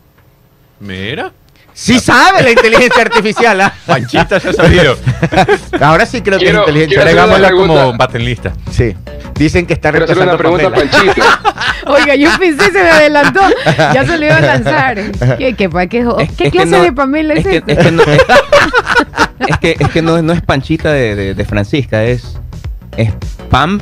[0.79, 1.33] Mira,
[1.81, 3.73] Sí sabe la inteligencia artificial, ¿ah?
[3.87, 4.97] Panchita se ha sabido.
[5.81, 7.85] Ahora sí creo que Quiero- es inteligencia quiero hacer una Hagámosla pregunta.
[7.85, 8.53] como batenlista.
[8.73, 8.97] Sí.
[9.37, 10.91] Dicen que está Quiero hacer una pregunta a Pamela.
[10.91, 11.27] Panchito.
[11.87, 13.41] Oiga, yo pensé, se me adelantó.
[13.95, 14.99] Ya se lo iba a lanzar.
[15.39, 17.57] ¿Qué, qué, pa- qué, Es- qué es que clase no- de Pamela es, es que,
[17.59, 17.73] esta?
[17.73, 18.23] es que no, es,
[19.47, 22.37] es que, es que no, no es Panchita de, de- de Francisca, es,
[22.97, 23.13] es
[23.51, 23.81] Pam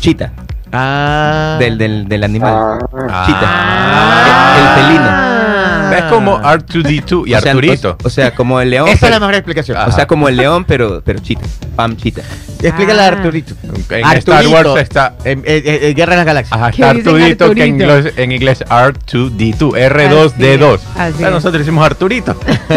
[0.00, 0.32] Chita,
[0.72, 1.56] Ah.
[1.58, 2.78] del, del, del animal.
[3.10, 3.24] Ah.
[3.26, 4.56] Chita.
[4.56, 5.06] El, el felino.
[5.08, 5.28] Ah.
[5.94, 7.98] Es como R2D2 y O sea, Arturito.
[8.02, 8.86] O, o sea, como el león.
[8.88, 9.76] Esa es pero- la mejor explicación.
[9.78, 9.86] Ah.
[9.88, 11.42] o sea, como el león, pero, pero chita.
[11.76, 12.22] Pam chita.
[12.62, 13.08] Explícale a Ah.
[13.08, 13.54] Arturito.
[13.90, 16.58] En Star Wars está- En, en- en- Guerra de las Galaxias.
[16.58, 17.98] Ajá, ¿Qué está dicen Arturito, que en Arturito?
[17.98, 20.74] inglés, en inglés R2D2, R2D2.
[20.74, 21.32] Así es, así O sea, es.
[21.34, 22.36] nosotros decimos Arturito.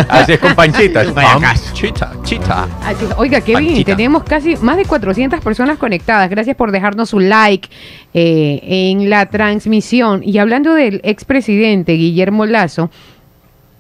[0.09, 1.01] Así es con Panchita.
[1.03, 1.43] es Vaya Pam.
[1.73, 2.67] Chita, chita.
[2.83, 3.11] Así es.
[3.17, 3.53] Oiga, bien.
[3.57, 3.95] Panchita.
[3.95, 6.29] Tenemos casi más de 400 personas conectadas.
[6.29, 7.69] Gracias por dejarnos su like
[8.13, 10.21] eh, en la transmisión.
[10.23, 12.89] Y hablando del expresidente Guillermo Lazo,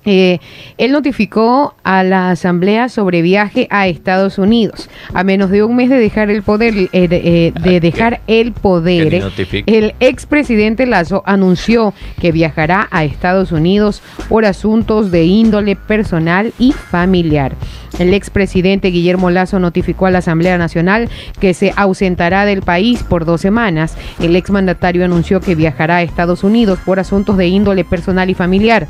[0.05, 0.39] Eh,
[0.77, 4.89] él notificó a la Asamblea sobre viaje a Estados Unidos.
[5.13, 8.51] A menos de un mes de dejar el poder, eh, de, eh, de dejar el
[8.51, 9.23] poder,
[9.65, 16.71] el expresidente Lazo anunció que viajará a Estados Unidos por asuntos de índole personal y
[16.71, 17.55] familiar.
[17.99, 23.25] El expresidente Guillermo Lazo notificó a la Asamblea Nacional que se ausentará del país por
[23.25, 23.95] dos semanas.
[24.19, 28.87] El exmandatario anunció que viajará a Estados Unidos por asuntos de índole personal y familiar.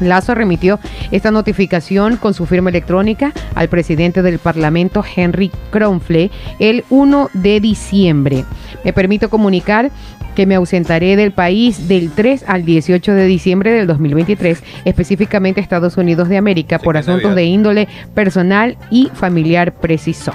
[0.00, 0.78] Lazo remitió
[1.10, 7.60] esta notificación con su firma electrónica al presidente del Parlamento, Henry Kronfle, el 1 de
[7.60, 8.44] diciembre.
[8.84, 9.90] Me permito comunicar
[10.34, 15.96] que me ausentaré del país del 3 al 18 de diciembre del 2023, específicamente Estados
[15.96, 17.36] Unidos de América, por asuntos Navidad.
[17.36, 20.32] de índole personal y familiar, precisó.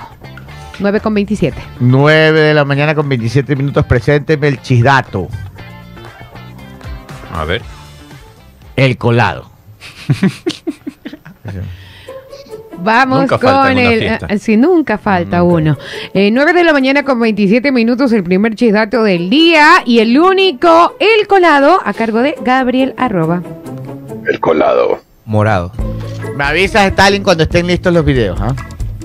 [0.80, 1.58] 9 con 27.
[1.82, 3.86] 9 de la mañana con 27 minutos.
[3.86, 5.28] Presénteme el chisdato.
[7.34, 7.62] A ver.
[8.78, 9.49] El colado.
[12.82, 14.40] Vamos Nunca con el...
[14.40, 15.78] sí, nunca falta uno.
[16.14, 20.18] Eh, 9 de la mañana con 27 minutos, el primer chisdato del día y el
[20.18, 23.44] único, el colado, a cargo de Gabriel Arroba.
[24.26, 25.02] El colado.
[25.26, 25.72] Morado.
[26.36, 28.40] Me avisas, Stalin, cuando estén listos los videos.
[28.42, 28.56] ¿ah?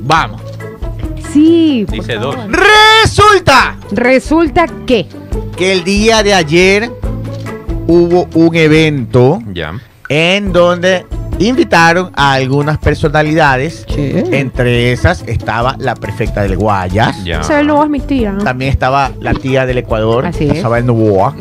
[0.03, 0.41] Vamos.
[1.32, 1.85] Sí.
[1.87, 2.37] por Dice dos.
[2.49, 5.07] Resulta Resulta que...
[5.57, 6.91] que el día de ayer
[7.87, 9.74] hubo un evento Ya.
[10.09, 11.07] En donde
[11.38, 13.84] invitaron a algunas personalidades.
[13.88, 17.24] Entre esas estaba la prefecta del Guayas.
[17.24, 17.42] Ya.
[17.42, 18.32] Se lo es mi tía.
[18.32, 18.44] ¿no?
[18.44, 20.59] También estaba la tía del Ecuador, Así es.
[20.59, 21.34] Isabel Novoa.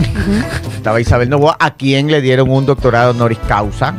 [0.76, 3.93] Estaba Isabel Novoa, a quien le dieron un doctorado honoris causa.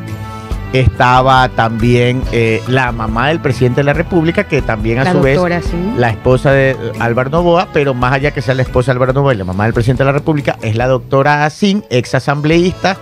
[0.73, 5.19] Estaba también eh, la mamá del presidente de la República, que también a La su
[5.19, 5.77] doctora, vez sí.
[5.97, 9.35] la esposa de Álvaro Novoa, pero más allá que sea la esposa de Álvaro Novoa
[9.35, 12.97] y la mamá del presidente de la República, es la doctora Asín, ex asambleísta,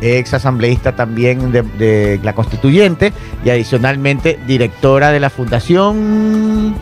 [0.00, 3.12] ex asambleísta también de, de la constituyente
[3.44, 6.74] y adicionalmente directora de la Fundación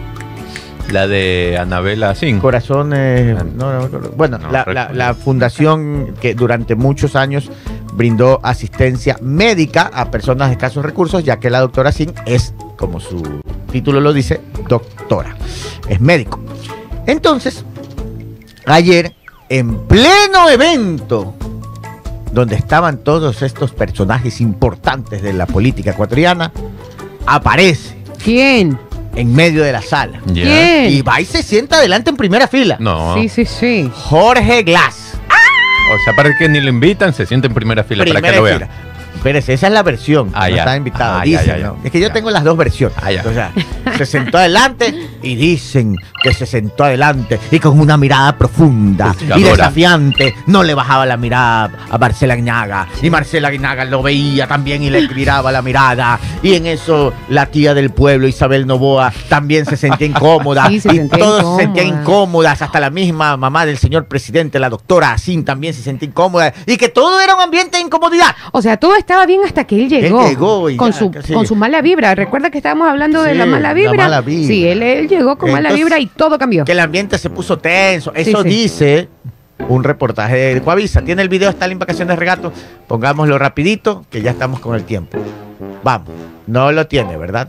[0.90, 2.40] La de Anabela Sin.
[2.40, 7.50] Corazón, eh, no, no, no, bueno, la fundación que durante muchos años
[7.94, 13.00] brindó asistencia médica a personas de escasos recursos, ya que la doctora Sin es, como
[13.00, 13.22] su
[13.70, 15.36] título lo dice, doctora,
[15.88, 16.40] es médico.
[17.06, 17.64] Entonces,
[18.66, 19.14] ayer,
[19.48, 21.34] en pleno evento,
[22.34, 26.52] donde estaban todos estos personajes importantes de la política ecuatoriana,
[27.26, 28.78] aparece ¿Quién?
[29.14, 30.20] en medio de la sala.
[30.30, 30.92] ¿Quién?
[30.92, 32.76] Y va y se sienta adelante en primera fila.
[32.80, 33.14] No.
[33.14, 33.90] Sí, sí, sí.
[33.94, 35.12] Jorge Glass.
[35.92, 38.42] O sea, para que ni lo invitan, se siente en primera fila para que lo
[38.42, 38.58] vean.
[38.60, 38.70] fila.
[39.14, 40.30] Espérese, esa es la versión.
[40.34, 40.62] Ah, no ya.
[40.62, 41.18] está invitado.
[41.20, 41.66] Ah, ya, dicen, ya, ya.
[41.68, 41.76] ¿no?
[41.84, 42.12] Es que yo Ya.
[42.12, 42.96] tengo las dos versiones.
[43.02, 43.22] Ah, ya.
[43.26, 43.52] O sea,
[43.96, 49.42] se sentó adelante y dicen que se sentó adelante y con una mirada profunda y
[49.42, 50.34] desafiante.
[50.46, 52.88] No le bajaba la mirada a Marcela Guinaga.
[53.02, 56.18] Y Marcela Guinaga lo veía también y le miraba la mirada.
[56.42, 60.68] Y en eso la tía del pueblo, Isabel Novoa, también se sentía incómoda.
[60.74, 61.56] Sí, se y sentía todos incómoda.
[61.56, 62.62] se sentían incómodas.
[62.62, 66.52] Hasta la misma mamá del señor presidente, la doctora Asin, también se sentía incómoda.
[66.66, 68.34] Y que todo era un ambiente de incomodidad.
[68.52, 70.26] O sea, todo estaba bien hasta que él llegó.
[70.26, 72.14] llegó y con, ya, su, con su mala vibra.
[72.14, 73.94] Recuerda que estábamos hablando de la mala la vibra.
[73.96, 74.46] mala vibra.
[74.48, 76.64] Sí, él, él llegó con mala vibra y todo cambió.
[76.64, 78.12] que el ambiente se puso tenso.
[78.14, 79.08] Eso Sí, dice
[79.68, 81.02] un reportaje de Coavisa.
[81.02, 82.52] Tiene el video Stalin Vacaciones Regato.
[82.88, 85.18] Pongámoslo rapidito, que ya estamos con el tiempo.
[85.82, 86.08] Vamos.
[86.46, 87.48] No lo tiene, ¿verdad?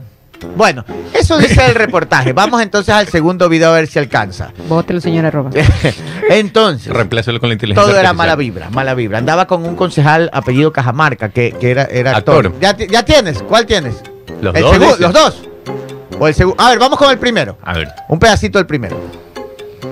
[0.56, 2.34] Bueno, eso dice el reportaje.
[2.34, 4.52] Vamos entonces al segundo video a ver si alcanza.
[4.68, 5.50] Bótelo, señora Roba.
[6.30, 9.18] Entonces, Reemplázalo con la inteligencia todo era mala vibra, mala vibra.
[9.20, 12.48] Andaba con un concejal apellido Cajamarca, que, que era, era actor.
[12.48, 12.60] Actor.
[12.62, 13.42] ¿Ya, ya tienes?
[13.44, 14.02] ¿Cuál tienes?
[14.42, 15.00] Los El dos.
[15.00, 15.42] los dos.
[16.20, 17.58] O el A ver, vamos con el primero.
[17.64, 17.90] A ver.
[18.10, 18.98] Un pedacito del primero.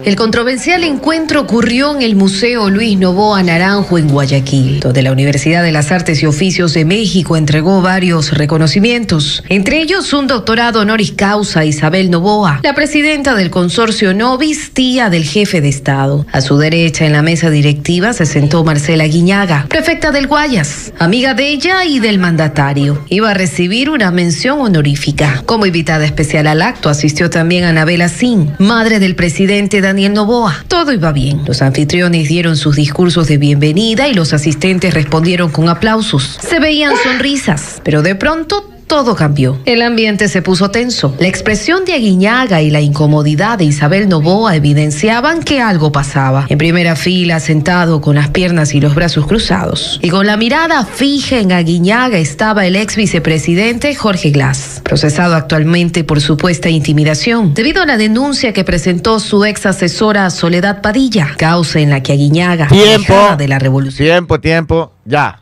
[0.06, 5.64] El controversial encuentro ocurrió en el Museo Luis Novoa Naranjo en Guayaquil, donde la Universidad
[5.64, 11.14] de las Artes y Oficios de México entregó varios reconocimientos, entre ellos un doctorado honoris
[11.14, 16.26] causa a Isabel Novoa, la presidenta del consorcio Novis, tía del jefe de Estado.
[16.32, 21.34] A su derecha en la mesa directiva se sentó Marcela Guiñaga, prefecta del Guayas, amiga
[21.34, 23.06] de ella y del mandatario.
[23.10, 25.44] Iba a recibir una mención honorífica.
[25.46, 30.66] Como invitada especial al acto asistió también Anabela Sin, madre del presidente Daniel Novoa.
[30.68, 31.44] Todo iba bien.
[31.46, 36.40] Los anfitriones dieron sus discursos de bienvenida y los asistentes respondieron con aplausos.
[36.42, 39.60] Se veían sonrisas, pero de pronto todo cambió.
[39.66, 41.16] El ambiente se puso tenso.
[41.20, 46.46] La expresión de Aguiñaga y la incomodidad de Isabel Novoa evidenciaban que algo pasaba.
[46.50, 50.00] En primera fila, sentado con las piernas y los brazos cruzados.
[50.02, 56.04] Y con la mirada fija en Aguiñaga estaba el ex vicepresidente Jorge Glass, procesado actualmente
[56.04, 61.80] por supuesta intimidación, debido a la denuncia que presentó su ex asesora Soledad Padilla, causa
[61.80, 63.36] en la que Aguiñaga, Tiempo.
[63.38, 64.08] de la revolución.
[64.08, 65.40] Tiempo, tiempo, ya.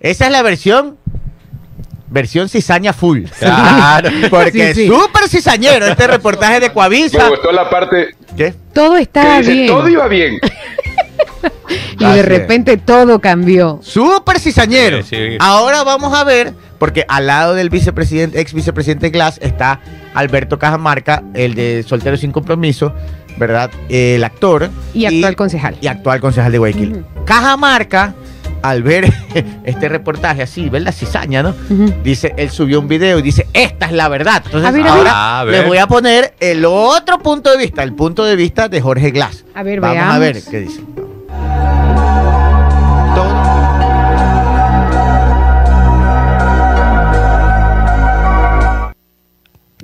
[0.00, 0.96] Esa es la versión
[2.12, 3.24] versión cizaña full.
[3.38, 4.10] Claro.
[4.30, 4.88] Porque Sí, sí.
[4.88, 7.24] súper cizañero este reportaje de Coavisa.
[7.24, 8.54] Me gustó la parte ¿Qué?
[8.72, 9.66] Todo que estaba dice, bien.
[9.66, 10.38] todo iba bien.
[11.98, 12.26] Y Así de es.
[12.26, 13.80] repente todo cambió.
[13.82, 14.98] Súper cizañero.
[15.02, 15.36] Sí, sí.
[15.40, 19.80] Ahora vamos a ver, porque al lado del vicepresidente, ex vicepresidente Glass está
[20.14, 22.92] Alberto Cajamarca, el de Soltero sin Compromiso,
[23.38, 23.70] ¿verdad?
[23.88, 24.70] El actor.
[24.92, 25.76] Y actual concejal.
[25.80, 27.04] Y actual concejal de Guayaquil.
[27.24, 28.14] Cajamarca,
[28.62, 29.12] al ver
[29.64, 31.54] este reportaje así, ver la cizaña, ¿no?
[32.02, 34.42] Dice, él subió un video y dice, esta es la verdad.
[34.44, 35.12] Entonces, A ver, a ahora ver.
[35.12, 35.54] A ver.
[35.60, 39.10] les voy a poner el otro punto de vista, el punto de vista de Jorge
[39.10, 39.44] Glass.
[39.54, 40.80] A ver, Vamos a ver qué dice.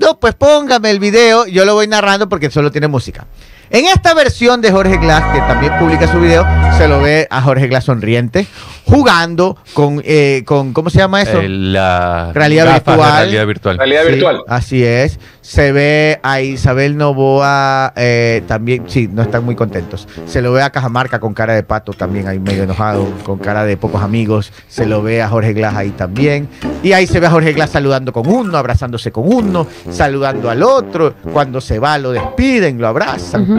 [0.00, 3.26] No, pues póngame el video, yo lo voy narrando porque solo tiene música.
[3.70, 6.46] En esta versión de Jorge Glass, que también publica su video,
[6.78, 8.46] se lo ve a Jorge Glass sonriente,
[8.84, 11.40] jugando con, eh, con ¿cómo se llama eso?
[11.40, 12.98] Eh, la Realidad virtual.
[13.12, 13.76] realidad virtual.
[13.78, 14.38] Realidad Sí, virtual.
[14.48, 15.18] Así es.
[15.42, 20.06] Se ve a Isabel Novoa eh, también, sí, no están muy contentos.
[20.26, 23.64] Se lo ve a Cajamarca con cara de pato también ahí medio enojado, con cara
[23.64, 24.52] de pocos amigos.
[24.68, 26.48] Se lo ve a Jorge Glass ahí también.
[26.82, 30.62] Y ahí se ve a Jorge Glass saludando con uno, abrazándose con uno, saludando al
[30.62, 31.14] otro.
[31.32, 33.42] Cuando se va lo despiden, lo abrazan.
[33.42, 33.57] Ujú.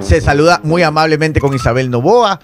[0.00, 2.38] Se saluda muy amablemente con Isabel Novoa.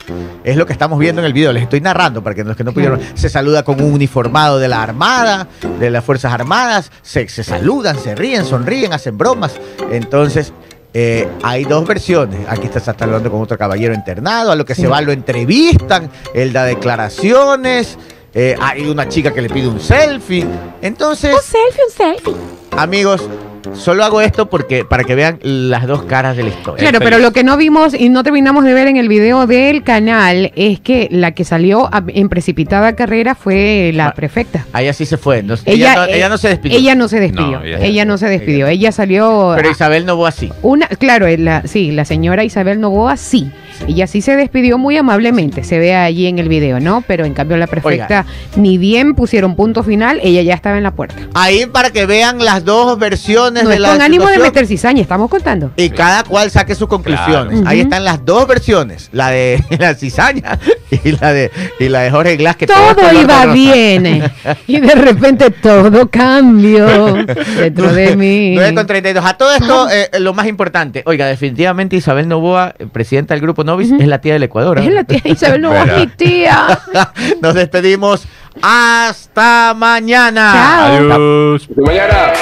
[0.45, 1.53] Es lo que estamos viendo en el video.
[1.53, 3.01] Les estoy narrando para que los que no pudieron.
[3.15, 6.91] Se saluda con un uniformado de la Armada, de las Fuerzas Armadas.
[7.03, 9.53] Se, se saludan, se ríen, sonríen, hacen bromas.
[9.91, 10.53] Entonces,
[10.95, 12.41] eh, hay dos versiones.
[12.49, 14.53] Aquí está, está hablando con otro caballero internado.
[14.53, 16.11] A lo que se va lo entrevistan.
[16.33, 17.99] Él da declaraciones.
[18.35, 20.47] eh, hay una chica que le pide un selfie.
[20.81, 21.35] Entonces.
[21.35, 22.58] Un selfie, un selfie.
[22.83, 23.29] Amigos,
[23.75, 26.79] solo hago esto porque para que vean las dos caras de la historia.
[26.89, 29.83] Claro, pero lo que no vimos y no terminamos de ver en el video del
[29.83, 34.65] canal es que la que salió en precipitada carrera fue la Ah, prefecta.
[34.73, 35.43] Ahí así se fue.
[35.43, 36.79] No- ella, Ella, no, eh, ella no se despidió.
[36.79, 37.51] Ella no se despidió.
[37.59, 38.67] No, ella- ella, no se despidió.
[38.69, 39.53] Ella salió.
[39.57, 40.53] Pero Isabel no fue así.
[40.63, 43.51] Una, claro, eh, la, sí, la señora Isabel Novoa sí.
[43.87, 47.03] Ella sí se despidió muy amablemente, se ve allí en el video, ¿no?
[47.07, 48.27] Pero en cambio la prefecta
[48.57, 51.17] ni bien pusieron punto final, ella ya estaba en la puerta.
[51.35, 54.67] Ahí para que vean las dos versiones No de es la con ánimo de meter
[54.67, 55.73] cizaña, estamos contando.
[55.77, 57.55] y cada cual saque sus conclusiones.
[57.61, 57.69] Claro.
[57.69, 60.59] Ahí están las dos versiones, la de la cizaña
[60.91, 64.31] y la de y la de Jorge Glass que Todo de iba bien eh,
[64.67, 66.87] y de repente todo cambió
[67.59, 68.55] dentro de mí.
[68.55, 69.25] 9 con 32.
[69.25, 71.03] A todo esto, eh, lo más importante.
[71.07, 74.79] Oiga, definitivamente Isabel Novoa, eh, presidenta del grupo Novis, es la tía del Ecuador.
[74.79, 74.83] ¿ah?
[74.83, 76.81] Es la tía Isabel Novoa, mi tía.
[77.43, 78.27] Nos despedimos.
[78.63, 80.53] Hasta mañana.
[80.53, 80.97] Chao.
[80.97, 81.69] Adiós.
[81.69, 82.33] Hasta mañana.